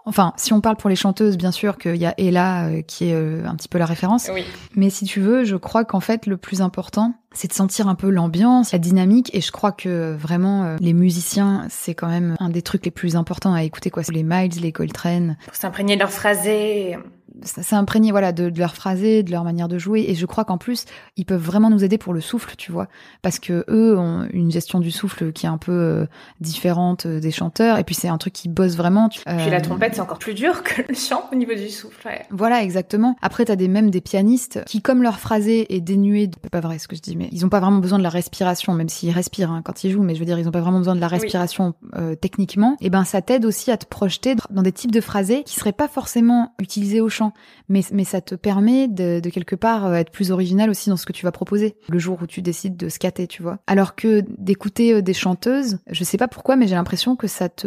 enfin, 0.04 0.32
si 0.36 0.52
on 0.52 0.60
parle 0.60 0.76
pour 0.76 0.90
les 0.90 0.96
chanteuses, 0.96 1.36
bien 1.36 1.52
sûr 1.52 1.78
qu'il 1.78 1.96
y 1.96 2.06
a 2.06 2.14
Ella 2.18 2.68
euh, 2.68 2.82
qui 2.82 3.08
est 3.08 3.14
euh, 3.14 3.46
un 3.46 3.54
petit 3.56 3.68
peu 3.68 3.78
la 3.78 3.86
référence. 3.86 4.30
Oui. 4.32 4.44
Mais 4.76 4.90
si 4.90 5.04
tu 5.04 5.20
veux, 5.20 5.44
je 5.44 5.56
crois 5.56 5.84
qu'en 5.84 6.00
fait, 6.00 6.26
le 6.26 6.36
plus 6.36 6.62
important, 6.62 7.14
c'est 7.32 7.48
de 7.48 7.52
sentir 7.52 7.88
un 7.88 7.94
peu 7.94 8.08
l'ambiance, 8.08 8.72
la 8.72 8.78
dynamique. 8.78 9.30
Et 9.34 9.40
je 9.40 9.52
crois 9.52 9.72
que 9.72 10.14
vraiment, 10.14 10.64
euh, 10.64 10.76
les 10.80 10.92
musiciens, 10.92 11.66
c'est 11.68 11.94
quand 11.94 12.08
même 12.08 12.36
un 12.38 12.48
des 12.48 12.62
trucs 12.62 12.84
les 12.84 12.90
plus 12.90 13.16
importants 13.16 13.52
à 13.52 13.62
écouter, 13.62 13.90
quoi. 13.90 14.02
Les 14.10 14.22
Miles, 14.22 14.60
les 14.60 14.72
Coltrane. 14.72 15.36
Pour 15.44 15.54
s'imprégner 15.54 15.96
de 15.96 16.00
leur 16.00 16.10
phrasé. 16.10 16.96
C'est 17.42 17.74
imprégné, 17.74 18.10
voilà, 18.10 18.32
de, 18.32 18.50
de, 18.50 18.58
leur 18.58 18.74
phrasé, 18.74 19.22
de 19.22 19.30
leur 19.30 19.44
manière 19.44 19.68
de 19.68 19.78
jouer. 19.78 20.04
Et 20.08 20.14
je 20.14 20.26
crois 20.26 20.44
qu'en 20.44 20.58
plus, 20.58 20.84
ils 21.16 21.24
peuvent 21.24 21.42
vraiment 21.42 21.70
nous 21.70 21.82
aider 21.82 21.98
pour 21.98 22.14
le 22.14 22.20
souffle, 22.20 22.54
tu 22.56 22.70
vois. 22.70 22.88
Parce 23.22 23.38
que 23.38 23.64
eux 23.68 23.98
ont 23.98 24.26
une 24.32 24.50
gestion 24.50 24.80
du 24.80 24.90
souffle 24.90 25.32
qui 25.32 25.46
est 25.46 25.48
un 25.48 25.58
peu 25.58 25.72
euh, 25.72 26.06
différente 26.40 27.06
des 27.06 27.30
chanteurs. 27.30 27.78
Et 27.78 27.84
puis, 27.84 27.94
c'est 27.94 28.08
un 28.08 28.18
truc 28.18 28.32
qui 28.32 28.48
bosse 28.48 28.76
vraiment. 28.76 29.08
Euh... 29.28 29.36
Puis 29.36 29.50
la 29.50 29.60
trompette, 29.60 29.94
c'est 29.94 30.00
encore 30.00 30.18
plus 30.18 30.34
dur 30.34 30.62
que 30.62 30.82
le 30.88 30.94
chant 30.94 31.28
au 31.32 31.34
niveau 31.34 31.54
du 31.54 31.68
souffle. 31.70 32.06
Ouais. 32.06 32.24
Voilà, 32.30 32.62
exactement. 32.62 33.16
Après, 33.22 33.44
t'as 33.44 33.56
des, 33.56 33.68
même 33.68 33.90
des 33.90 34.00
pianistes 34.00 34.62
qui, 34.66 34.80
comme 34.80 35.02
leur 35.02 35.18
phrasé 35.18 35.74
est 35.74 35.80
dénué 35.80 36.28
de... 36.28 36.36
pas 36.50 36.60
vrai 36.60 36.78
ce 36.78 36.88
que 36.88 36.96
je 36.96 37.02
dis, 37.02 37.16
mais 37.16 37.28
ils 37.32 37.44
ont 37.44 37.48
pas 37.48 37.60
vraiment 37.60 37.78
besoin 37.78 37.98
de 37.98 38.04
la 38.04 38.10
respiration, 38.10 38.72
même 38.74 38.88
s'ils 38.88 39.10
respirent 39.10 39.50
hein, 39.50 39.62
quand 39.64 39.84
ils 39.84 39.90
jouent. 39.90 40.02
Mais 40.02 40.14
je 40.14 40.20
veux 40.20 40.26
dire, 40.26 40.38
ils 40.38 40.48
ont 40.48 40.52
pas 40.52 40.60
vraiment 40.60 40.78
besoin 40.78 40.94
de 40.94 41.00
la 41.00 41.08
respiration 41.08 41.74
oui. 41.82 41.88
euh, 41.96 42.14
techniquement. 42.14 42.76
Et 42.80 42.90
ben, 42.90 43.04
ça 43.04 43.22
t'aide 43.22 43.44
aussi 43.44 43.70
à 43.70 43.76
te 43.76 43.86
projeter 43.86 44.36
dans 44.50 44.62
des 44.62 44.72
types 44.72 44.92
de 44.92 45.00
phrasés 45.00 45.42
qui 45.44 45.54
seraient 45.54 45.72
pas 45.72 45.88
forcément 45.88 46.54
utilisés 46.58 47.00
au 47.00 47.08
chant. 47.08 47.23
Mais, 47.68 47.82
mais 47.92 48.04
ça 48.04 48.20
te 48.20 48.34
permet 48.34 48.88
de, 48.88 49.20
de 49.20 49.30
quelque 49.30 49.56
part 49.56 49.86
euh, 49.86 49.94
être 49.94 50.10
plus 50.10 50.30
original 50.30 50.70
aussi 50.70 50.90
dans 50.90 50.96
ce 50.96 51.06
que 51.06 51.12
tu 51.12 51.24
vas 51.24 51.32
proposer 51.32 51.76
le 51.88 51.98
jour 51.98 52.18
où 52.22 52.26
tu 52.26 52.42
décides 52.42 52.76
de 52.76 52.88
scatter, 52.88 53.26
tu 53.26 53.42
vois. 53.42 53.58
Alors 53.66 53.94
que 53.94 54.24
d'écouter 54.38 54.94
euh, 54.94 55.02
des 55.02 55.14
chanteuses, 55.14 55.78
je 55.90 56.04
sais 56.04 56.16
pas 56.16 56.28
pourquoi, 56.28 56.56
mais 56.56 56.66
j'ai 56.66 56.74
l'impression 56.74 57.16
que 57.16 57.26
ça 57.26 57.48
te... 57.48 57.66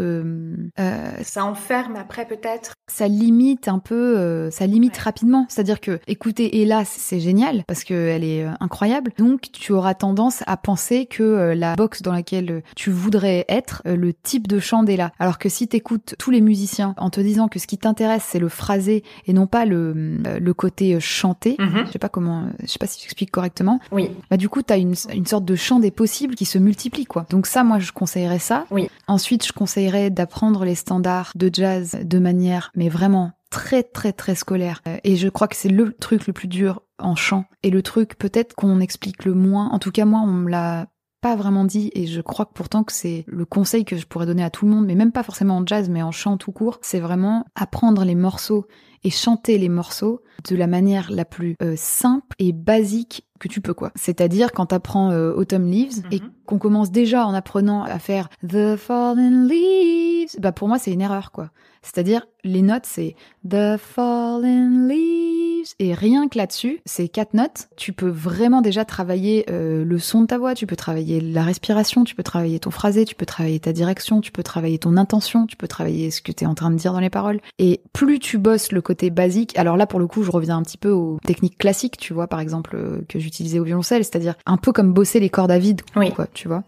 Euh, 0.79 1.09
ça 1.21 1.45
enferme 1.45 1.95
après 1.95 2.25
peut-être 2.25 2.73
Ça 2.87 3.07
limite 3.07 3.67
un 3.67 3.79
peu, 3.79 4.17
euh, 4.17 4.51
ça 4.51 4.67
limite 4.67 4.97
ouais. 4.97 5.03
rapidement. 5.03 5.45
C'est-à-dire 5.49 5.79
que 5.79 5.99
écouter 6.07 6.61
Ella, 6.61 6.83
c'est 6.85 7.19
génial 7.19 7.63
parce 7.67 7.83
qu'elle 7.83 8.23
est 8.23 8.45
incroyable. 8.59 9.11
Donc 9.17 9.51
tu 9.51 9.71
auras 9.71 9.93
tendance 9.93 10.43
à 10.47 10.57
penser 10.57 11.05
que 11.05 11.53
la 11.55 11.75
box 11.75 12.01
dans 12.01 12.13
laquelle 12.13 12.61
tu 12.75 12.91
voudrais 12.91 13.45
être, 13.49 13.81
le 13.85 14.13
type 14.13 14.47
de 14.47 14.59
chant 14.59 14.83
d'Ella. 14.83 15.11
Alors 15.19 15.37
que 15.37 15.49
si 15.49 15.67
t'écoutes 15.67 16.15
tous 16.19 16.31
les 16.31 16.41
musiciens 16.41 16.93
en 16.97 17.09
te 17.09 17.19
disant 17.19 17.47
que 17.47 17.59
ce 17.59 17.67
qui 17.67 17.77
t'intéresse 17.77 18.23
c'est 18.27 18.39
le 18.39 18.49
phrasé 18.49 19.03
et 19.25 19.33
non 19.33 19.46
pas 19.47 19.65
le, 19.65 19.93
le 19.93 20.53
côté 20.53 20.99
chanté, 20.99 21.55
mm 21.59 21.63
-hmm. 21.65 21.85
je 21.87 21.91
sais 21.91 21.99
pas 21.99 22.09
comment, 22.09 22.47
je 22.61 22.67
sais 22.67 22.79
pas 22.79 22.87
si 22.87 23.01
j'explique 23.01 23.31
correctement. 23.31 23.79
Oui. 23.91 24.09
Bah 24.29 24.37
du 24.37 24.49
coup 24.49 24.61
t'as 24.61 24.77
une, 24.77 24.95
une 25.13 25.25
sorte 25.25 25.45
de 25.45 25.55
chant 25.55 25.79
des 25.79 25.91
possibles 25.91 26.35
qui 26.35 26.45
se 26.45 26.57
multiplie 26.59 27.05
quoi. 27.05 27.25
Donc 27.29 27.47
ça 27.47 27.63
moi 27.63 27.79
je 27.79 27.91
conseillerais 27.91 28.39
ça. 28.39 28.65
Oui. 28.71 28.89
Ensuite 29.07 29.45
je 29.45 29.53
conseillerais 29.53 30.09
d'apprendre 30.09 30.65
les 30.65 30.75
standards 30.75 31.31
de 31.35 31.49
jazz 31.51 31.97
de 32.03 32.19
manière 32.19 32.71
mais 32.75 32.89
vraiment 32.89 33.31
très 33.49 33.83
très 33.83 34.13
très 34.13 34.35
scolaire 34.35 34.81
et 35.03 35.15
je 35.15 35.29
crois 35.29 35.47
que 35.47 35.55
c'est 35.55 35.69
le 35.69 35.93
truc 35.93 36.27
le 36.27 36.33
plus 36.33 36.49
dur 36.49 36.81
en 36.99 37.15
chant 37.15 37.45
et 37.63 37.69
le 37.69 37.81
truc 37.81 38.17
peut-être 38.17 38.55
qu'on 38.55 38.79
explique 38.81 39.23
le 39.23 39.33
moins 39.33 39.69
en 39.71 39.79
tout 39.79 39.91
cas 39.91 40.05
moi 40.05 40.19
on 40.21 40.27
me 40.43 40.49
l'a 40.49 40.87
pas 41.27 41.35
vraiment 41.35 41.65
dit 41.65 41.91
et 41.93 42.07
je 42.07 42.21
crois 42.21 42.45
que 42.45 42.53
pourtant 42.53 42.85
que 42.85 42.93
c'est 42.93 43.25
le 43.27 43.43
conseil 43.43 43.83
que 43.83 43.97
je 43.97 44.05
pourrais 44.07 44.25
donner 44.25 44.45
à 44.45 44.49
tout 44.49 44.63
le 44.65 44.71
monde 44.71 44.85
mais 44.85 44.95
même 44.95 45.11
pas 45.11 45.23
forcément 45.23 45.57
en 45.57 45.65
jazz 45.65 45.89
mais 45.89 46.01
en 46.01 46.13
chant 46.13 46.37
tout 46.37 46.53
court 46.53 46.79
c'est 46.81 47.01
vraiment 47.01 47.43
apprendre 47.53 48.05
les 48.05 48.15
morceaux 48.15 48.65
et 49.03 49.09
chanter 49.09 49.57
les 49.57 49.67
morceaux 49.67 50.21
de 50.49 50.55
la 50.55 50.67
manière 50.67 51.11
la 51.11 51.25
plus 51.25 51.57
euh, 51.61 51.73
simple 51.75 52.33
et 52.39 52.53
basique 52.53 53.27
que 53.39 53.49
tu 53.49 53.59
peux 53.59 53.73
quoi. 53.73 53.91
C'est-à-dire 53.95 54.51
quand 54.53 54.67
t'apprends 54.67 55.11
euh, 55.11 55.33
Autumn 55.33 55.69
Leaves 55.69 55.97
mm 55.97 56.09
-hmm. 56.09 56.15
et 56.15 56.21
qu'on 56.45 56.59
commence 56.59 56.91
déjà 56.91 57.25
en 57.27 57.33
apprenant 57.33 57.83
à 57.83 57.99
faire 57.99 58.29
The 58.47 58.77
Fallen 58.77 59.47
Leaves, 59.49 60.39
bah 60.39 60.53
pour 60.53 60.67
moi 60.69 60.79
c'est 60.79 60.93
une 60.93 61.01
erreur 61.01 61.31
quoi. 61.31 61.49
C'est-à-dire 61.87 62.27
les 62.43 62.61
notes 62.61 62.85
c'est 62.85 63.15
The 63.49 63.77
Fallen 63.77 64.87
Leaves 64.87 65.73
et 65.79 65.93
rien 65.93 66.27
que 66.27 66.37
là-dessus, 66.37 66.81
c'est 66.85 67.07
quatre 67.07 67.33
notes, 67.33 67.67
tu 67.75 67.93
peux 67.93 68.09
vraiment 68.09 68.61
déjà 68.61 68.85
travailler 68.85 69.45
euh, 69.49 69.83
le 69.83 69.99
son 69.99 70.21
de 70.21 70.27
ta 70.27 70.37
voix, 70.37 70.53
tu 70.53 70.67
peux 70.67 70.75
travailler 70.75 71.19
la 71.19 71.43
respiration, 71.43 72.03
tu 72.03 72.15
peux 72.15 72.23
travailler 72.23 72.59
ton 72.59 72.71
phrasé, 72.71 73.05
tu 73.05 73.15
peux 73.15 73.25
travailler 73.25 73.59
ta 73.59 73.73
direction, 73.73 74.21
tu 74.21 74.31
peux 74.31 74.43
travailler 74.43 74.77
ton 74.79 74.97
intention, 74.97 75.45
tu 75.45 75.55
peux 75.55 75.67
travailler 75.67 76.11
ce 76.11 76.21
que 76.21 76.31
tu 76.31 76.43
es 76.43 76.47
en 76.47 76.55
train 76.55 76.71
de 76.71 76.75
dire 76.75 76.93
dans 76.93 76.99
les 76.99 77.09
paroles. 77.09 77.39
Et 77.59 77.81
plus 77.93 78.19
tu 78.19 78.37
bosses 78.37 78.71
le 78.71 78.81
côté 78.81 79.09
basique, 79.09 79.57
alors 79.57 79.77
là 79.77 79.87
pour 79.87 79.99
le 79.99 80.07
coup 80.07 80.23
je 80.23 80.31
reviens 80.31 80.57
un 80.57 80.63
petit 80.63 80.77
peu 80.77 80.91
aux 80.91 81.19
techniques 81.25 81.57
classiques, 81.57 81.97
tu 81.97 82.13
vois 82.13 82.27
par 82.27 82.39
exemple 82.39 82.75
euh, 82.75 83.01
que 83.07 83.19
j'utilisais 83.19 83.59
au 83.59 83.63
violoncelle, 83.63 84.03
c'est-à-dire 84.03 84.35
un 84.45 84.57
peu 84.57 84.71
comme 84.71 84.93
bosser 84.93 85.19
les 85.19 85.29
cordes 85.29 85.51
à 85.51 85.59
vide, 85.59 85.81
oui. 85.95 86.11
quoi, 86.11 86.27
tu 86.33 86.47
vois. 86.47 86.63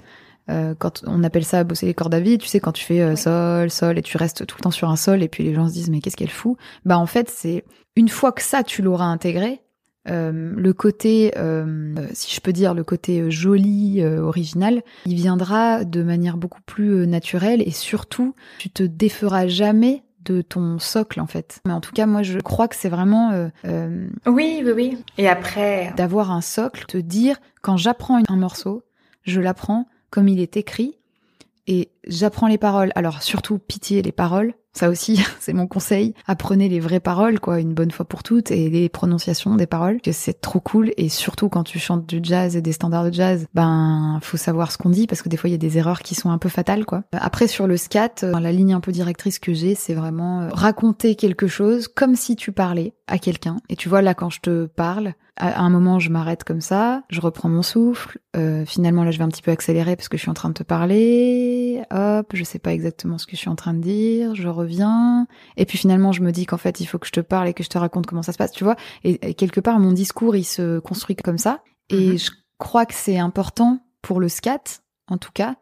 Euh, 0.50 0.76
quand 0.78 1.04
on 1.06 1.24
appelle 1.24 1.46
ça 1.46 1.64
bosser 1.64 1.86
les 1.86 1.94
cordes 1.94 2.14
à 2.14 2.20
vide, 2.20 2.42
tu 2.42 2.48
sais, 2.48 2.60
quand 2.60 2.72
tu 2.72 2.84
fais 2.84 3.02
euh, 3.02 3.12
oui. 3.12 3.18
sol, 3.18 3.70
sol, 3.70 3.98
et 3.98 4.02
tu 4.02 4.18
restes 4.18 4.46
tout 4.46 4.58
le 4.60 4.64
temps 4.64 4.72
sur 4.72 4.90
un 4.90 4.96
sol, 4.96 5.24
et 5.24 5.28
puis 5.28 5.44
les 5.44 5.54
gens 5.54 5.68
se 5.68 5.74
disent 5.74 5.90
mais 5.90 6.00
qu'est-ce 6.00 6.18
qu'elle 6.18 6.30
fout? 6.30 6.58
Bah 6.86 6.98
en 6.98 7.06
fait, 7.06 7.30
c'est 7.30 7.66
une 7.96 8.10
fois 8.10 8.32
que 8.32 8.42
ça 8.42 8.64
tu 8.64 8.82
l'auras 8.82 9.06
intégré, 9.06 9.62
euh, 10.10 10.54
le 10.56 10.74
côté, 10.74 11.32
si 12.14 12.34
je 12.34 12.42
peux 12.42 12.54
dire, 12.54 12.74
le 12.74 12.84
côté 12.84 13.30
joli, 13.30 14.04
original, 14.04 14.82
il 15.06 15.16
viendra 15.16 15.84
de 15.84 16.02
manière 16.04 16.38
beaucoup 16.38 16.62
plus 16.66 17.06
naturelle, 17.06 17.62
et 17.62 17.72
surtout, 17.72 18.34
tu 18.58 18.70
te 18.70 18.84
déferas 18.84 19.48
jamais 19.48 20.04
de 20.30 20.42
ton 20.42 20.80
socle 20.80 21.20
en 21.20 21.28
fait. 21.28 21.62
Mais 21.66 21.74
en 21.74 21.82
tout 21.82 21.92
cas, 21.92 22.06
moi, 22.06 22.24
je 22.24 22.40
crois 22.40 22.68
que 22.68 22.76
c'est 22.76 22.90
vraiment 22.90 23.32
euh, 23.32 23.48
euh, 23.66 24.08
oui, 24.26 24.62
oui, 24.64 24.72
oui. 24.76 24.98
Et 25.18 25.28
après, 25.28 25.94
d'avoir 25.98 26.32
un 26.32 26.42
socle, 26.42 26.86
te 26.86 26.98
dire 26.98 27.38
quand 27.62 27.78
j'apprends 27.78 28.22
un 28.28 28.36
morceau, 28.36 28.84
je 29.24 29.42
l'apprends 29.42 29.88
comme 30.10 30.28
il 30.28 30.40
est 30.40 30.58
écrit 30.58 30.98
et 31.68 31.92
j'apprends 32.08 32.48
les 32.48 32.58
paroles. 32.58 32.92
Alors 32.96 33.22
surtout 33.22 33.60
pitié 33.60 34.02
les 34.02 34.12
paroles. 34.12 34.54
Ça 34.74 34.90
aussi, 34.90 35.24
c'est 35.40 35.54
mon 35.54 35.68
conseil. 35.68 36.14
Apprenez 36.28 36.70
les 36.70 36.80
vraies 36.80 37.00
paroles, 37.00 37.40
quoi, 37.40 37.60
une 37.60 37.74
bonne 37.74 37.92
fois 37.92 38.06
pour 38.06 38.24
toutes, 38.24 38.52
et 38.52 38.70
les 38.70 38.90
prononciations 38.90 39.56
des 39.56 39.68
paroles, 39.68 40.02
que 40.02 40.12
c'est 40.12 40.42
trop 40.42 40.60
cool. 40.60 40.92
Et 40.98 41.10
surtout 41.10 41.50
quand 41.50 41.64
tu 41.64 41.80
chantes 41.80 42.06
du 42.06 42.20
jazz 42.22 42.56
et 42.56 42.62
des 42.62 42.72
standards 42.72 43.06
de 43.06 43.14
jazz, 43.14 43.48
ben, 43.54 44.20
faut 44.22 44.38
savoir 44.38 44.72
ce 44.72 44.78
qu'on 44.78 44.90
dit, 44.90 45.08
parce 45.08 45.22
que 45.22 45.30
des 45.30 45.38
fois, 45.38 45.50
il 45.50 45.54
y 45.54 45.56
a 45.56 45.60
des 45.60 45.78
erreurs 45.78 46.00
qui 46.00 46.16
sont 46.16 46.32
un 46.32 46.38
peu 46.38 46.50
fatales, 46.50 46.86
quoi. 46.86 47.04
Après, 47.14 47.48
sur 47.48 47.68
le 47.68 47.78
scat, 47.78 48.22
la 48.22 48.52
ligne 48.52 48.74
un 48.74 48.80
peu 48.80 48.92
directrice 48.92 49.40
que 49.40 49.54
j'ai, 49.54 49.76
c'est 49.76 49.94
vraiment 49.94 50.50
raconter 50.52 51.16
quelque 51.16 51.48
chose 51.48 51.88
comme 51.88 52.16
si 52.16 52.36
tu 52.36 52.52
parlais 52.52 52.94
à 53.08 53.18
quelqu'un. 53.18 53.58
Et 53.70 53.76
tu 53.76 53.90
vois, 53.90 54.02
là, 54.02 54.14
quand 54.14 54.30
je 54.30 54.40
te 54.40 54.66
parle, 54.66 55.14
à 55.40 55.62
un 55.62 55.70
moment, 55.70 56.00
je 56.00 56.10
m'arrête 56.10 56.44
comme 56.44 56.62
ça, 56.62 57.04
je 57.10 57.22
reprends 57.22 57.50
mon 57.50 57.64
souffle. 57.64 58.20
Euh, 58.36 58.66
finalement, 58.66 59.04
là, 59.04 59.12
je 59.12 59.18
vais 59.18 59.24
un 59.24 59.30
petit 59.30 59.42
peu 59.42 59.52
accélérer 59.52 59.96
parce 59.96 60.10
que 60.10 60.18
je 60.18 60.22
suis 60.22 60.30
en 60.30 60.34
train 60.34 60.50
de 60.50 60.54
te 60.54 60.64
parler. 60.64 61.69
Hop, 61.92 62.32
je 62.34 62.44
sais 62.44 62.60
pas 62.60 62.74
exactement 62.74 63.18
ce 63.18 63.26
que 63.26 63.32
je 63.32 63.38
suis 63.38 63.50
en 63.50 63.56
train 63.56 63.74
de 63.74 63.82
dire. 63.82 64.36
Je 64.36 64.48
reviens. 64.48 65.28
Et 65.58 65.66
puis 65.66 65.78
finalement, 65.78 66.12
je 66.12 66.22
me 66.22 66.32
dis 66.32 66.46
qu'en 66.46 66.58
fait, 66.58 66.80
il 66.80 66.86
faut 66.86 67.00
que 67.00 67.08
je 67.08 67.12
te 67.12 67.20
parle 67.20 67.48
et 67.48 67.54
que 67.54 67.64
je 67.64 67.70
te 67.70 67.78
raconte 67.78 68.06
comment 68.06 68.22
ça 68.22 68.32
se 68.32 68.38
passe, 68.38 68.52
tu 68.52 68.64
vois. 68.64 68.76
Et, 69.04 69.30
et 69.30 69.34
quelque 69.34 69.60
part, 69.60 69.80
mon 69.80 69.92
discours, 69.92 70.36
il 70.36 70.44
se 70.44 70.80
construit 70.80 71.16
comme 71.16 71.38
ça. 71.38 71.64
Et 71.90 72.12
mm-hmm. 72.12 72.26
je 72.26 72.32
crois 72.58 72.86
que 72.86 72.94
c'est 72.94 73.18
important 73.18 73.80
pour 74.02 74.20
le 74.20 74.30
scat, 74.30 74.82
en 75.08 75.18
tout 75.18 75.32
cas, 75.34 75.56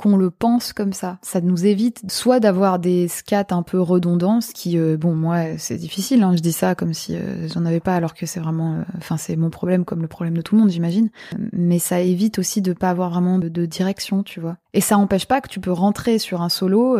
qu'on 0.00 0.16
le 0.16 0.30
pense 0.30 0.72
comme 0.72 0.94
ça. 0.94 1.18
Ça 1.20 1.42
nous 1.42 1.66
évite 1.66 2.10
soit 2.10 2.40
d'avoir 2.40 2.78
des 2.78 3.06
scats 3.06 3.46
un 3.50 3.62
peu 3.62 3.78
redondants, 3.78 4.40
ce 4.40 4.52
qui, 4.52 4.78
euh, 4.78 4.96
bon, 4.96 5.14
moi, 5.14 5.58
c'est 5.58 5.76
difficile. 5.76 6.22
Hein, 6.22 6.34
je 6.34 6.40
dis 6.40 6.52
ça 6.52 6.74
comme 6.74 6.94
si 6.94 7.14
euh, 7.14 7.48
j'en 7.48 7.66
avais 7.66 7.80
pas, 7.80 7.94
alors 7.94 8.14
que 8.14 8.24
c'est 8.24 8.40
vraiment, 8.40 8.82
enfin, 8.96 9.16
euh, 9.16 9.18
c'est 9.20 9.36
mon 9.36 9.50
problème 9.50 9.84
comme 9.84 10.00
le 10.00 10.08
problème 10.08 10.34
de 10.34 10.40
tout 10.40 10.54
le 10.54 10.62
monde, 10.62 10.70
j'imagine. 10.70 11.10
Mais 11.52 11.78
ça 11.78 12.00
évite 12.00 12.38
aussi 12.38 12.62
de 12.62 12.72
pas 12.72 12.88
avoir 12.88 13.10
vraiment 13.10 13.38
de, 13.38 13.50
de, 13.50 13.66
direction, 13.66 14.22
tu 14.22 14.40
vois. 14.40 14.56
Et 14.72 14.80
ça 14.80 14.96
empêche 14.96 15.26
pas 15.26 15.42
que 15.42 15.48
tu 15.48 15.60
peux 15.60 15.72
rentrer 15.72 16.18
sur 16.18 16.40
un 16.40 16.48
solo 16.48 16.96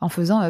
en 0.00 0.08
faisant 0.08 0.40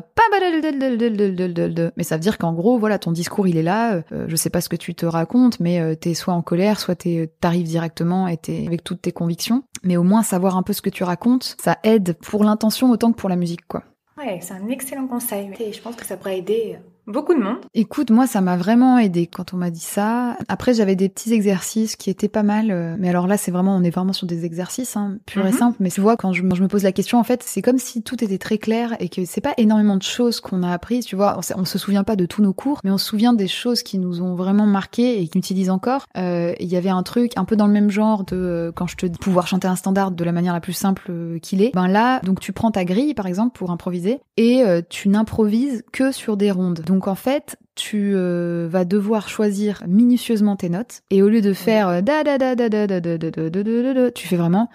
mais 1.97 2.05
ça 2.05 2.17
veut 2.17 2.21
dire 2.21 2.39
qu'en 2.39 2.53
gros, 2.53 2.79
voilà, 2.79 2.99
ton 2.99 3.13
discours 3.13 3.49
il 3.49 3.57
est 3.57 3.63
là. 3.63 4.03
je 4.11 4.37
sais 4.37 4.51
pas 4.51 4.61
ce 4.61 4.69
que 4.69 4.77
tu 4.77 4.95
te 4.95 5.05
racontes, 5.05 5.59
mais 5.59 5.97
t'es 5.97 6.15
soit 6.15 6.35
en 6.35 6.43
colère, 6.43 6.79
soit 6.79 6.97
t'arrives 7.41 7.67
directement 7.67 8.29
et 8.29 8.37
t'es 8.37 8.65
avec 8.67 8.85
toutes 8.85 9.03
tes 9.03 9.13
convictions. 9.13 9.65
Mais 9.83 9.97
au 9.97 10.05
moins 10.05 10.23
savoir 10.23 10.57
un 10.57 10.63
peu 10.63 10.73
ce 10.73 10.83
que 10.83 10.91
tu 10.91 11.05
racontes, 11.05 11.57
ça 11.63 11.79
aide 11.83 11.90
pour 11.99 12.45
l'intention 12.45 12.91
autant 12.91 13.13
que 13.13 13.17
pour 13.17 13.29
la 13.29 13.37
musique, 13.37 13.67
quoi. 13.67 13.83
Ouais, 14.19 14.39
c'est 14.43 14.55
un 14.55 14.69
excellent 14.69 15.07
conseil. 15.07 15.51
Et 15.59 15.73
je 15.73 15.81
pense 15.81 15.97
que 15.97 16.05
ça 16.05 16.17
pourrait 16.17 16.39
aider 16.39 16.79
beaucoup 17.11 17.35
de 17.35 17.41
monde. 17.41 17.59
Écoute, 17.75 18.11
moi, 18.11 18.27
ça 18.27 18.41
m'a 18.41 18.57
vraiment 18.57 18.99
aidé 18.99 19.27
quand 19.27 19.53
on 19.55 19.57
m'a 19.57 19.71
dit 19.71 19.81
ça. 19.81 20.37
Après, 20.49 20.75
j'avais 20.75 20.97
des 20.97 21.09
petits 21.09 21.33
exercices 21.33 21.97
qui 21.97 22.11
étaient 22.11 22.29
pas 22.29 22.43
mal. 22.43 22.71
euh, 22.71 22.97
Mais 22.99 23.09
alors 23.09 23.27
là, 23.27 23.37
c'est 23.37 23.51
vraiment, 23.51 23.77
on 23.77 23.83
est 23.83 23.91
vraiment 23.91 24.13
sur 24.13 24.27
des 24.27 24.45
exercices, 24.45 24.97
hein, 24.97 25.19
purs 25.27 25.47
et 25.47 25.51
Mhm. 25.51 25.57
simples. 25.59 25.77
Mais 25.81 25.91
tu 25.91 26.01
vois, 26.01 26.17
quand 26.17 26.33
je, 26.33 26.43
me- 26.43 26.55
je 26.55 26.63
me 26.63 26.69
pose 26.69 26.83
la 26.85 26.93
question, 26.93 27.19
en 27.19 27.25
fait, 27.25 27.43
c'est 27.45 27.63
comme 27.63 27.79
si 27.79 28.03
tout 28.03 28.23
était 28.25 28.39
très 28.39 28.59
clair 28.59 28.97
et 29.01 29.09
que 29.09 29.25
c'est 29.25 29.41
pas 29.41 29.55
énormément 29.57 29.97
de 29.97 30.03
choses 30.03 30.41
qu'on 30.41 30.63
a 30.63 30.71
apprises. 30.73 31.05
Tu 31.07 31.17
vois, 31.17 31.39
on, 31.57 31.61
on 31.61 31.65
se 31.65 31.79
souvient 31.79 32.05
pas 32.05 32.17
de 32.17 32.27
tous 32.27 32.43
nos 32.43 32.53
cours, 32.53 32.81
mais 32.85 32.91
on 32.91 32.99
se 32.99 33.07
souvient 33.07 33.33
des 33.33 33.49
choses 33.49 33.83
qui 33.83 33.99
nous 33.99 34.23
ont 34.23 34.35
vraiment 34.35 34.67
marqué 34.67 35.21
et 35.21 35.29
qui 35.29 35.39
utilisent 35.39 35.71
encore. 35.71 36.07
Euh, 36.17 36.53
Il 36.61 36.69
y 36.69 36.77
avait 36.77 36.91
un 36.91 37.03
truc 37.03 37.33
un 37.37 37.45
peu 37.45 37.57
dans 37.57 37.67
le 37.67 37.73
même 37.73 37.91
genre 37.91 38.25
de 38.25 38.37
euh, 38.37 38.73
quand 38.73 38.87
je 38.87 38.97
te 38.97 39.07
dis 39.07 39.19
pouvoir 39.19 39.47
chanter 39.47 39.69
un 39.69 39.77
standard 39.77 40.11
de 40.11 40.25
la 40.25 40.33
manière 40.33 40.53
la 40.53 40.61
plus 40.61 40.73
simple 40.73 41.07
euh, 41.11 41.39
qu'il 41.39 41.63
est. 41.63 41.73
Ben 41.75 41.89
là, 41.89 42.21
donc 42.21 42.41
tu 42.41 42.53
prends 42.53 42.71
ta 42.71 42.85
grille 42.85 43.15
par 43.15 43.27
exemple 43.27 43.57
pour 43.59 43.71
improviser 43.71 44.21
et 44.37 44.63
tu 44.89 45.09
n'improvises 45.09 45.83
que 45.93 46.13
sur 46.13 46.37
des 46.37 46.51
rondes. 46.51 46.81
Donc 46.87 47.00
en 47.09 47.15
fait, 47.15 47.57
tu 47.75 48.13
euh, 48.15 48.69
vas 48.71 48.85
devoir 48.85 49.29
choisir 49.29 49.83
minutieusement 49.87 50.57
tes 50.57 50.69
notes 50.69 51.03
et 51.11 51.23
au 51.23 51.29
lieu 51.29 51.41
de 51.41 51.53
faire 51.53 51.89
euh, 51.89 52.01
da 52.01 52.25
da 52.25 52.39
da 52.39 52.55
da 52.55 52.69
da 52.69 52.87
da 52.87 53.01
da 53.01 53.19
da 53.19 53.31
da 53.31 53.51
da 53.51 53.63
da 53.63 53.83
da 53.83 53.95
da, 53.95 54.11
tu 54.11 54.27
fais 54.27 54.37
vraiment 54.37 54.69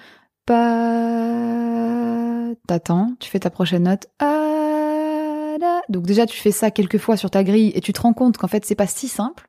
pas 0.45 0.55
t'attends, 2.67 3.15
tu 3.19 3.29
fais 3.29 3.39
ta 3.39 3.49
prochaine 3.49 3.83
note 3.83 4.07
ah. 4.19 5.55
Donc 5.89 6.05
déjà 6.05 6.25
tu 6.25 6.37
fais 6.37 6.51
ça 6.51 6.71
quelques 6.71 6.97
fois 6.97 7.17
sur 7.17 7.29
ta 7.29 7.43
grille 7.43 7.71
et 7.75 7.81
tu 7.81 7.93
te 7.93 8.01
rends 8.01 8.13
compte 8.13 8.37
qu'en 8.37 8.47
fait 8.47 8.65
c'est 8.65 8.75
pas 8.75 8.87
si 8.87 9.07
simple. 9.07 9.47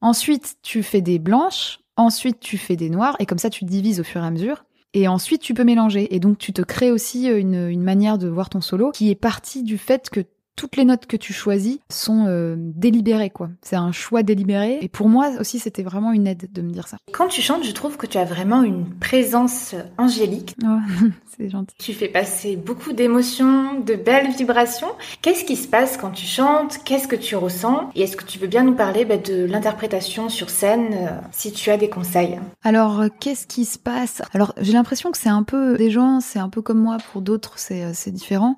Ensuite, 0.00 0.56
tu 0.62 0.82
fais 0.82 1.00
des 1.00 1.18
blanches, 1.18 1.78
ensuite 1.96 2.40
tu 2.40 2.58
fais 2.58 2.76
des 2.76 2.90
noires 2.90 3.16
et 3.20 3.26
comme 3.26 3.38
ça 3.38 3.50
tu 3.50 3.64
divises 3.64 4.00
au 4.00 4.04
fur 4.04 4.22
et 4.22 4.26
à 4.26 4.30
mesure. 4.30 4.64
Et 4.94 5.08
ensuite, 5.08 5.42
tu 5.42 5.54
peux 5.54 5.64
mélanger. 5.64 6.14
Et 6.14 6.20
donc, 6.20 6.38
tu 6.38 6.52
te 6.52 6.62
crées 6.62 6.92
aussi 6.92 7.28
euh, 7.28 7.38
une, 7.38 7.68
une 7.68 7.82
manière 7.82 8.16
de 8.16 8.28
voir 8.28 8.48
ton 8.48 8.60
solo 8.60 8.92
qui 8.92 9.10
est 9.10 9.16
partie 9.16 9.64
du 9.64 9.76
fait 9.76 10.08
que 10.08 10.20
toutes 10.56 10.76
les 10.76 10.84
notes 10.84 11.06
que 11.06 11.16
tu 11.16 11.32
choisis 11.32 11.78
sont 11.90 12.26
euh, 12.28 12.54
délibérées, 12.58 13.30
quoi. 13.30 13.50
C'est 13.62 13.76
un 13.76 13.92
choix 13.92 14.22
délibéré. 14.22 14.78
Et 14.80 14.88
pour 14.88 15.08
moi 15.08 15.30
aussi, 15.40 15.58
c'était 15.58 15.82
vraiment 15.82 16.12
une 16.12 16.26
aide 16.26 16.48
de 16.52 16.62
me 16.62 16.70
dire 16.70 16.88
ça. 16.88 16.98
Quand 17.12 17.28
tu 17.28 17.42
chantes, 17.42 17.64
je 17.64 17.72
trouve 17.72 17.96
que 17.96 18.06
tu 18.06 18.18
as 18.18 18.24
vraiment 18.24 18.62
une 18.62 18.86
présence 18.86 19.74
angélique. 19.98 20.54
Oh, 20.64 20.78
c'est 21.36 21.50
gentil. 21.50 21.74
Tu 21.78 21.92
fais 21.92 22.08
passer 22.08 22.56
beaucoup 22.56 22.92
d'émotions, 22.92 23.80
de 23.80 23.94
belles 23.94 24.30
vibrations. 24.30 24.92
Qu'est-ce 25.22 25.44
qui 25.44 25.56
se 25.56 25.68
passe 25.68 25.96
quand 25.96 26.10
tu 26.10 26.26
chantes? 26.26 26.78
Qu'est-ce 26.84 27.08
que 27.08 27.16
tu 27.16 27.36
ressens? 27.36 27.90
Et 27.94 28.02
est-ce 28.02 28.16
que 28.16 28.24
tu 28.24 28.38
veux 28.38 28.46
bien 28.46 28.64
nous 28.64 28.74
parler 28.74 29.04
bah, 29.04 29.16
de 29.16 29.44
l'interprétation 29.44 30.28
sur 30.28 30.50
scène, 30.50 30.94
euh, 30.94 31.08
si 31.32 31.52
tu 31.52 31.70
as 31.70 31.76
des 31.76 31.88
conseils? 31.88 32.38
Alors, 32.62 33.00
euh, 33.00 33.08
qu'est-ce 33.20 33.46
qui 33.46 33.64
se 33.64 33.78
passe? 33.78 34.22
Alors, 34.32 34.54
j'ai 34.60 34.72
l'impression 34.72 35.10
que 35.10 35.18
c'est 35.18 35.28
un 35.28 35.42
peu 35.42 35.76
des 35.76 35.90
gens, 35.90 36.20
c'est 36.20 36.38
un 36.38 36.48
peu 36.48 36.62
comme 36.62 36.78
moi. 36.78 36.98
Pour 37.12 37.22
d'autres, 37.22 37.56
euh, 37.70 37.90
c'est 37.92 38.10
différent. 38.10 38.56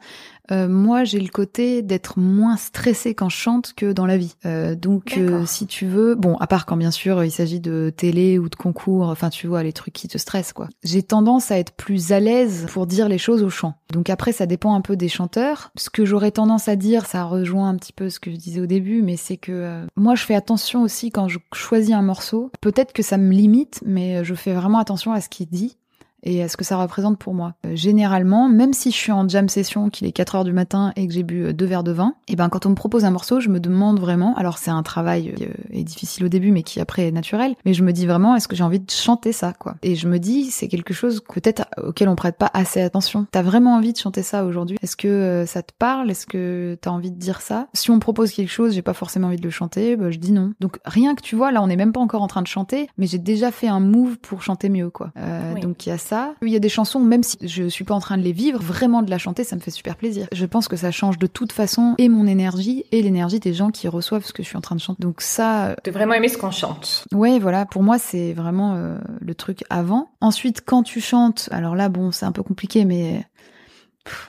Euh, 0.51 0.69
moi, 0.69 1.05
j'ai 1.05 1.21
le 1.21 1.29
côté 1.29 1.83
d'être 1.83 2.19
moins 2.19 2.57
stressée 2.57 3.15
quand 3.15 3.29
je 3.29 3.37
chante 3.37 3.73
que 3.75 3.93
dans 3.93 4.07
la 4.07 4.17
vie. 4.17 4.35
Euh, 4.45 4.75
donc, 4.75 5.17
euh, 5.19 5.45
si 5.47 5.67
tu 5.67 5.87
veux, 5.87 6.15
bon, 6.15 6.37
à 6.37 6.47
part 6.47 6.67
quand 6.67 6.77
bien 6.77 6.91
sûr 6.91 7.25
il 7.25 7.31
s'agit 7.31 7.61
de 7.61 7.93
télé 7.95 8.39
ou 8.39 8.49
de 8.49 8.55
concours, 8.55 9.09
enfin 9.09 9.31
tu 9.31 9.47
vois 9.47 9.63
les 9.63 9.73
trucs 9.73 9.95
qui 9.95 10.09
te 10.09 10.19
stressent 10.19 10.53
quoi. 10.53 10.69
J'ai 10.85 11.03
tendance 11.03 11.51
à 11.51 11.59
être 11.59 11.73
plus 11.73 12.13
à 12.13 12.21
l'aise 12.21 12.67
pour 12.73 12.87
dire 12.87 13.09
les 13.09 13.19
choses 13.19 13.43
au 13.43 13.51
chant. 13.51 13.75
Donc 13.93 14.11
après, 14.11 14.33
ça 14.33 14.47
dépend 14.47 14.75
un 14.75 14.81
peu 14.81 14.97
des 14.97 15.09
chanteurs. 15.09 15.71
Ce 15.77 15.91
que 15.91 16.05
j'aurais 16.05 16.31
tendance 16.31 16.69
à 16.69 16.77
dire, 16.77 17.07
ça 17.07 17.25
rejoint 17.25 17.69
un 17.69 17.77
petit 17.77 17.93
peu 17.93 18.11
ce 18.11 18.21
que 18.21 18.31
je 18.31 18.37
disais 18.37 18.61
au 18.61 18.67
début, 18.67 19.03
mais 19.03 19.17
c'est 19.17 19.37
que 19.37 19.53
euh, 19.53 19.87
moi, 19.97 20.15
je 20.15 20.25
fais 20.25 20.35
attention 20.35 20.83
aussi 20.83 21.11
quand 21.11 21.29
je 21.29 21.39
choisis 21.53 21.95
un 21.95 22.03
morceau. 22.03 22.51
Peut-être 22.61 22.93
que 22.93 23.03
ça 23.03 23.19
me 23.19 23.33
limite, 23.33 23.83
mais 23.87 24.25
je 24.25 24.35
fais 24.35 24.53
vraiment 24.53 24.79
attention 24.79 25.13
à 25.13 25.21
ce 25.21 25.29
qu'il 25.29 25.49
dit 25.49 25.77
et 26.27 26.43
à 26.43 26.49
ce 26.49 26.57
que 26.57 26.65
ça 26.65 26.77
représente 26.77 27.19
pour 27.19 27.33
moi. 27.33 27.55
Euh, 27.65 27.75
généralement, 27.75 28.49
même 28.49 28.73
si 28.73 28.91
je 28.91 28.97
suis 28.97 29.12
en 29.12 29.27
jam 29.29 29.49
session, 29.49 29.89
qu'il 29.89 30.07
est 30.07 30.12
4 30.12 30.35
heures 30.35 30.45
du 30.45 30.53
matin 30.53 30.93
et 30.97 31.07
que 31.07 31.15
j'ai 31.15 31.23
bu 31.23 31.45
euh, 31.47 31.53
deux 31.53 31.65
verres 31.65 31.85
de 31.85 31.93
vin, 31.93 32.15
et 32.29 32.37
ben 32.37 32.49
quand 32.49 32.67
on 32.67 32.71
me 32.71 32.75
propose 32.75 33.05
un 33.05 33.11
morceau, 33.11 33.41
je 33.41 33.49
me 33.49 33.61
demande 33.61 34.01
vraiment, 34.01 34.35
alors 34.37 34.59
c'est 34.59 34.71
un 34.71 34.83
travail 34.83 35.33
qui 35.35 35.45
euh, 35.45 35.49
est 35.73 35.85
difficile 35.85 36.25
au 36.25 36.29
début 36.29 36.51
mais 36.51 36.62
qui 36.62 36.81
après 36.81 37.07
est 37.07 37.12
naturel, 37.12 37.55
mais 37.65 37.73
je 37.73 37.85
me 37.85 37.93
dis 37.93 38.07
vraiment 38.07 38.35
est-ce 38.35 38.49
que 38.49 38.57
j'ai 38.57 38.65
envie 38.65 38.81
de 38.81 38.91
chanter 38.91 39.33
ça 39.33 39.53
quoi? 39.53 39.77
Et 39.83 39.95
je 39.95 40.09
me 40.09 40.19
dis 40.19 40.51
c'est 40.51 40.69
quelque 40.69 40.93
chose 40.93 41.23
peut-être 41.33 41.65
auquel 41.83 42.09
on 42.09 42.17
prête 42.17 42.37
pas 42.37 42.51
assez 42.53 42.81
attention. 42.81 43.27
T'as 43.31 43.43
vraiment 43.43 43.77
envie 43.77 43.93
de 43.93 43.99
chanter 43.99 44.23
ça 44.23 44.45
aujourd'hui? 44.45 44.77
Est-ce 44.83 44.97
que 44.97 45.45
ça 45.47 45.62
te 45.62 45.73
parle? 45.79 46.11
Est-ce 46.11 46.27
que 46.27 46.77
t'as 46.81 46.91
envie 46.91 47.12
de 47.12 47.19
dire 47.19 47.41
ça? 47.41 47.69
Si 47.73 47.91
on 47.91 47.95
me 47.95 48.01
propose 48.01 48.33
quelque 48.33 48.51
chose, 48.51 48.75
j'ai 48.75 48.83
pas 48.83 48.95
forcément 48.95 49.29
envie 49.29 49.37
de 49.37 49.45
le 49.45 49.51
chanter, 49.51 49.97
bah, 49.97 50.11
je 50.11 50.19
dis 50.19 50.33
non. 50.33 50.53
Donc 50.61 50.79
rien 50.85 51.15
que 51.15 51.23
tu 51.23 51.37
vois, 51.37 51.53
là 51.53 51.62
on 51.62 51.69
est 51.69 51.77
même 51.77 51.93
pas 51.93 52.01
encore 52.01 52.23
en 52.23 52.27
train 52.27 52.43
de 52.43 52.47
chanter, 52.49 52.89
mais 52.99 53.07
j'ai 53.07 53.19
déjà 53.19 53.51
fait 53.53 53.69
un 53.69 53.81
move 53.81 54.19
pour 54.19 54.43
chanter 54.43 54.69
mieux 54.69 54.91
quoi. 54.91 55.12
Euh, 55.19 55.53
Oui. 55.55 55.61
Donc 55.61 55.87
il 55.87 55.91
y 55.91 55.93
a 55.93 55.99
ça. 55.99 56.15
Il 56.42 56.48
y 56.48 56.57
a 56.57 56.61
des 56.61 56.68
chansons, 56.68 57.00
même 57.00 57.22
si 57.22 57.37
je 57.42 57.68
suis 57.68 57.85
pas 57.85 57.94
en 57.94 58.00
train 58.00 58.18
de 58.18 58.22
les 58.22 58.33
vivre, 58.33 58.61
vraiment 58.61 59.02
de 59.02 59.11
la 59.11 59.18
chanter, 59.18 59.44
ça 59.44 59.57
me 59.57 59.61
fait 59.61 59.70
super 59.70 59.96
plaisir. 59.96 60.26
Je 60.33 60.46
pense 60.46 60.68
que 60.68 60.76
ça 60.76 60.90
change 60.90 61.18
de 61.18 61.26
toute 61.26 61.52
façon 61.52 61.94
et 61.98 62.09
mon 62.09 62.26
énergie 62.26 62.85
et 62.92 63.02
l'énergie 63.02 63.40
des 63.40 63.55
gens 63.55 63.70
qui 63.70 63.88
reçoivent 63.88 64.24
ce 64.24 64.33
que 64.33 64.42
je 64.42 64.48
suis 64.48 64.57
en 64.57 64.61
train 64.61 64.76
de 64.76 64.81
chanter. 64.81 65.02
Donc 65.02 65.20
ça, 65.20 65.76
De 65.85 65.90
vraiment 65.90 66.14
aimer 66.14 66.29
ce 66.29 66.38
qu'on 66.38 66.50
chante. 66.50 67.05
Ouais, 67.12 67.38
voilà, 67.38 67.66
pour 67.66 67.83
moi, 67.83 67.98
c'est 67.98 68.33
vraiment 68.33 68.74
euh, 68.74 68.98
le 69.20 69.35
truc 69.35 69.64
avant. 69.70 70.11
Ensuite, 70.20 70.62
quand 70.64 70.83
tu 70.83 71.00
chantes, 71.00 71.48
alors 71.52 71.74
là, 71.74 71.88
bon, 71.88 72.12
c'est 72.12 72.26
un 72.26 72.33
peu 72.33 72.42
compliqué, 72.42 72.85
mais 72.85 73.24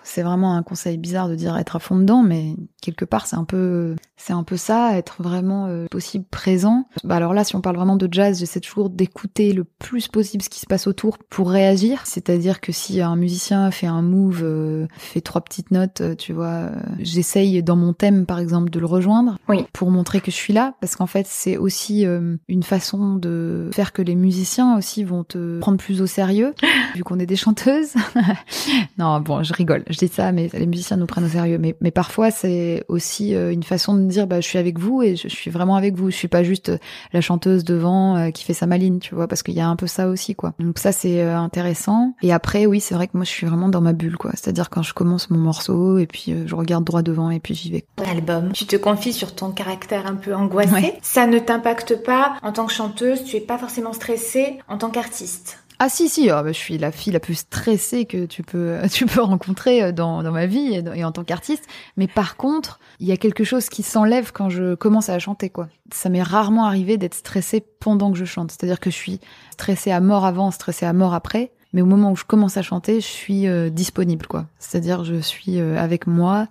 c'est 0.03 0.21
vraiment 0.21 0.55
un 0.55 0.63
conseil 0.63 0.97
bizarre 0.97 1.29
de 1.29 1.35
dire 1.35 1.57
être 1.57 1.75
à 1.75 1.79
fond 1.79 1.97
dedans, 1.97 2.23
mais 2.23 2.55
quelque 2.81 3.05
part, 3.05 3.27
c'est 3.27 3.35
un 3.35 3.43
peu, 3.43 3.95
c'est 4.15 4.33
un 4.33 4.43
peu 4.43 4.57
ça, 4.57 4.97
être 4.97 5.21
vraiment 5.21 5.65
euh, 5.67 5.85
possible 5.89 6.25
présent. 6.29 6.87
Bah 7.03 7.15
alors 7.15 7.33
là, 7.33 7.43
si 7.43 7.55
on 7.55 7.61
parle 7.61 7.75
vraiment 7.75 7.95
de 7.95 8.07
jazz, 8.11 8.39
j'essaie 8.39 8.59
toujours 8.59 8.89
d'écouter 8.89 9.53
le 9.53 9.63
plus 9.63 10.07
possible 10.07 10.43
ce 10.43 10.49
qui 10.49 10.59
se 10.59 10.65
passe 10.65 10.87
autour 10.87 11.17
pour 11.17 11.49
réagir. 11.51 12.01
C'est-à-dire 12.05 12.61
que 12.61 12.71
si 12.71 13.01
un 13.01 13.15
musicien 13.15 13.69
fait 13.71 13.87
un 13.87 14.01
move, 14.01 14.41
euh, 14.43 14.87
fait 14.97 15.21
trois 15.21 15.41
petites 15.41 15.71
notes, 15.71 16.01
euh, 16.01 16.15
tu 16.15 16.33
vois, 16.33 16.71
j'essaye 16.99 17.61
dans 17.63 17.75
mon 17.75 17.93
thème, 17.93 18.25
par 18.25 18.39
exemple, 18.39 18.69
de 18.69 18.79
le 18.79 18.85
rejoindre 18.85 19.37
Oui. 19.49 19.65
pour 19.73 19.91
montrer 19.91 20.21
que 20.21 20.31
je 20.31 20.35
suis 20.35 20.53
là, 20.53 20.75
parce 20.81 20.95
qu'en 20.95 21.07
fait, 21.07 21.25
c'est 21.27 21.57
aussi 21.57 22.05
une 22.47 22.63
façon 22.63 23.15
de 23.15 23.69
faire 23.73 23.93
que 23.93 24.01
les 24.01 24.15
musiciens 24.15 24.77
aussi 24.77 25.03
vont 25.03 25.23
te 25.23 25.59
prendre 25.59 25.77
plus 25.77 26.01
au 26.01 26.07
sérieux, 26.07 26.53
vu 26.95 27.03
qu'on 27.03 27.19
est 27.19 27.25
des 27.25 27.35
chanteuses. 27.35 27.93
non, 28.97 29.19
bon, 29.19 29.43
je 29.43 29.53
rigole, 29.53 29.66
je 29.89 29.97
dis 29.97 30.07
ça, 30.07 30.31
mais 30.31 30.49
les 30.53 30.65
musiciens 30.65 30.97
nous 30.97 31.05
prennent 31.05 31.25
au 31.25 31.29
sérieux. 31.29 31.57
Mais, 31.57 31.75
mais 31.81 31.91
parfois, 31.91 32.31
c'est 32.31 32.83
aussi 32.87 33.35
euh, 33.35 33.51
une 33.51 33.63
façon 33.63 33.95
de 33.95 34.03
dire, 34.03 34.27
bah, 34.27 34.41
je 34.41 34.47
suis 34.47 34.57
avec 34.57 34.79
vous 34.79 35.01
et 35.01 35.15
je, 35.15 35.27
je 35.27 35.35
suis 35.35 35.51
vraiment 35.51 35.75
avec 35.75 35.95
vous. 35.95 36.09
Je 36.09 36.15
suis 36.15 36.27
pas 36.27 36.43
juste 36.43 36.69
euh, 36.69 36.77
la 37.13 37.21
chanteuse 37.21 37.63
devant 37.63 38.15
euh, 38.15 38.31
qui 38.31 38.43
fait 38.43 38.53
sa 38.53 38.65
maline, 38.65 38.99
tu 38.99 39.15
vois, 39.15 39.27
parce 39.27 39.43
qu'il 39.43 39.55
y 39.55 39.61
a 39.61 39.67
un 39.67 39.75
peu 39.75 39.87
ça 39.87 40.07
aussi, 40.07 40.35
quoi. 40.35 40.53
Donc 40.59 40.79
ça, 40.79 40.91
c'est 40.91 41.21
euh, 41.21 41.37
intéressant. 41.37 42.15
Et 42.21 42.33
après, 42.33 42.65
oui, 42.65 42.79
c'est 42.79 42.95
vrai 42.95 43.07
que 43.07 43.15
moi, 43.15 43.23
je 43.23 43.29
suis 43.29 43.47
vraiment 43.47 43.69
dans 43.69 43.81
ma 43.81 43.93
bulle, 43.93 44.17
quoi. 44.17 44.31
C'est-à-dire 44.33 44.69
quand 44.69 44.83
je 44.83 44.93
commence 44.93 45.29
mon 45.29 45.39
morceau 45.39 45.97
et 45.97 46.07
puis 46.07 46.31
euh, 46.31 46.47
je 46.47 46.55
regarde 46.55 46.83
droit 46.83 47.01
devant 47.01 47.29
et 47.29 47.39
puis 47.39 47.55
j'y 47.55 47.71
vais. 47.71 47.85
Album. 48.05 48.51
Tu 48.53 48.65
te 48.65 48.75
confies 48.75 49.13
sur 49.13 49.35
ton 49.35 49.51
caractère 49.51 50.07
un 50.07 50.15
peu 50.15 50.33
angoissé. 50.33 50.73
Ouais. 50.73 50.99
Ça 51.01 51.27
ne 51.27 51.39
t'impacte 51.39 52.03
pas 52.03 52.35
en 52.41 52.51
tant 52.51 52.65
que 52.65 52.73
chanteuse, 52.73 53.23
tu 53.23 53.35
es 53.35 53.41
pas 53.41 53.57
forcément 53.57 53.93
stressée 53.93 54.57
en 54.67 54.77
tant 54.77 54.89
qu'artiste. 54.89 55.59
Ah 55.79 55.89
si 55.89 56.09
si, 56.09 56.29
ah, 56.29 56.41
bah, 56.41 56.51
je 56.51 56.57
suis 56.57 56.77
la 56.77 56.91
fille 56.91 57.13
la 57.13 57.19
plus 57.19 57.35
stressée 57.35 58.05
que 58.05 58.25
tu 58.25 58.41
peux 58.43 58.77
tu 58.91 59.05
peux 59.05 59.21
rencontrer 59.21 59.83
euh, 59.83 59.91
dans, 59.91 60.23
dans 60.23 60.31
ma 60.31 60.45
vie 60.45 60.81
et 60.95 61.03
en 61.03 61.11
tant 61.11 61.23
qu'artiste. 61.23 61.65
Mais 61.97 62.07
par 62.07 62.35
contre, 62.35 62.79
il 62.99 63.07
y 63.07 63.11
a 63.11 63.17
quelque 63.17 63.43
chose 63.43 63.69
qui 63.69 63.83
s'enlève 63.83 64.31
quand 64.31 64.49
je 64.49 64.75
commence 64.75 65.09
à 65.09 65.19
chanter 65.19 65.49
quoi. 65.49 65.67
Ça 65.93 66.09
m'est 66.09 66.23
rarement 66.23 66.65
arrivé 66.65 66.97
d'être 66.97 67.13
stressée 67.13 67.63
pendant 67.79 68.11
que 68.11 68.17
je 68.17 68.25
chante. 68.25 68.51
C'est-à-dire 68.51 68.79
que 68.79 68.89
je 68.89 68.95
suis 68.95 69.19
stressée 69.51 69.91
à 69.91 69.99
mort 69.99 70.25
avant, 70.25 70.51
stressée 70.51 70.85
à 70.85 70.93
mort 70.93 71.13
après. 71.13 71.51
Mais 71.73 71.81
au 71.81 71.85
moment 71.85 72.11
où 72.11 72.15
je 72.15 72.23
commence 72.23 72.57
à 72.57 72.61
chanter, 72.61 73.01
je 73.01 73.05
suis 73.05 73.47
euh, 73.47 73.69
disponible 73.69 74.25
quoi. 74.25 74.45
C'est-à-dire 74.59 75.03
je 75.03 75.19
suis 75.19 75.59
euh, 75.59 75.77
avec 75.77 76.07
moi 76.07 76.47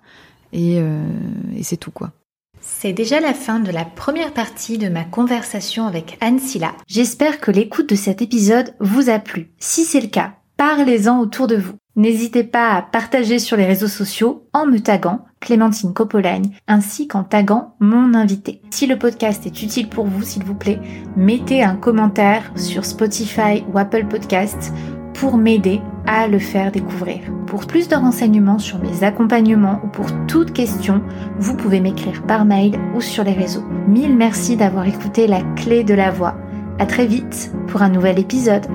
et, 0.53 0.79
euh, 0.79 1.03
et 1.55 1.63
c'est 1.63 1.77
tout 1.77 1.91
quoi. 1.91 2.11
C'est 2.69 2.93
déjà 2.93 3.19
la 3.19 3.33
fin 3.33 3.59
de 3.59 3.71
la 3.71 3.85
première 3.85 4.33
partie 4.33 4.77
de 4.77 4.87
ma 4.87 5.03
conversation 5.03 5.87
avec 5.87 6.17
Anne 6.21 6.37
Silla. 6.37 6.73
J'espère 6.85 7.39
que 7.39 7.49
l'écoute 7.49 7.89
de 7.89 7.95
cet 7.95 8.21
épisode 8.21 8.75
vous 8.79 9.09
a 9.09 9.17
plu. 9.17 9.49
Si 9.57 9.83
c'est 9.83 10.01
le 10.01 10.09
cas, 10.09 10.33
parlez-en 10.57 11.19
autour 11.19 11.47
de 11.47 11.55
vous. 11.55 11.73
N'hésitez 11.95 12.43
pas 12.43 12.73
à 12.73 12.81
partager 12.83 13.39
sur 13.39 13.57
les 13.57 13.65
réseaux 13.65 13.87
sociaux 13.87 14.47
en 14.53 14.67
me 14.67 14.77
taguant 14.77 15.25
Clémentine 15.39 15.93
Copolagne 15.93 16.51
ainsi 16.67 17.07
qu'en 17.07 17.23
taguant 17.23 17.75
mon 17.79 18.13
invité. 18.13 18.61
Si 18.69 18.85
le 18.85 18.99
podcast 18.99 19.47
est 19.47 19.63
utile 19.63 19.89
pour 19.89 20.05
vous, 20.05 20.21
s'il 20.21 20.43
vous 20.43 20.53
plaît, 20.53 20.79
mettez 21.15 21.63
un 21.63 21.75
commentaire 21.75 22.51
sur 22.55 22.85
Spotify 22.85 23.63
ou 23.73 23.79
Apple 23.79 24.05
Podcast 24.07 24.71
pour 25.17 25.37
m'aider 25.37 25.81
à 26.05 26.27
le 26.27 26.39
faire 26.39 26.71
découvrir. 26.71 27.21
Pour 27.47 27.65
plus 27.65 27.87
de 27.87 27.95
renseignements 27.95 28.59
sur 28.59 28.79
mes 28.79 29.03
accompagnements 29.03 29.81
ou 29.83 29.87
pour 29.87 30.05
toute 30.27 30.53
question, 30.53 31.01
vous 31.39 31.55
pouvez 31.55 31.79
m'écrire 31.79 32.21
par 32.23 32.45
mail 32.45 32.79
ou 32.95 33.01
sur 33.01 33.23
les 33.23 33.33
réseaux. 33.33 33.65
Mille 33.87 34.15
merci 34.15 34.55
d'avoir 34.55 34.87
écouté 34.87 35.27
la 35.27 35.41
clé 35.55 35.83
de 35.83 35.95
la 35.95 36.11
voix. 36.11 36.35
À 36.79 36.85
très 36.85 37.07
vite 37.07 37.51
pour 37.67 37.81
un 37.81 37.89
nouvel 37.89 38.19
épisode. 38.19 38.67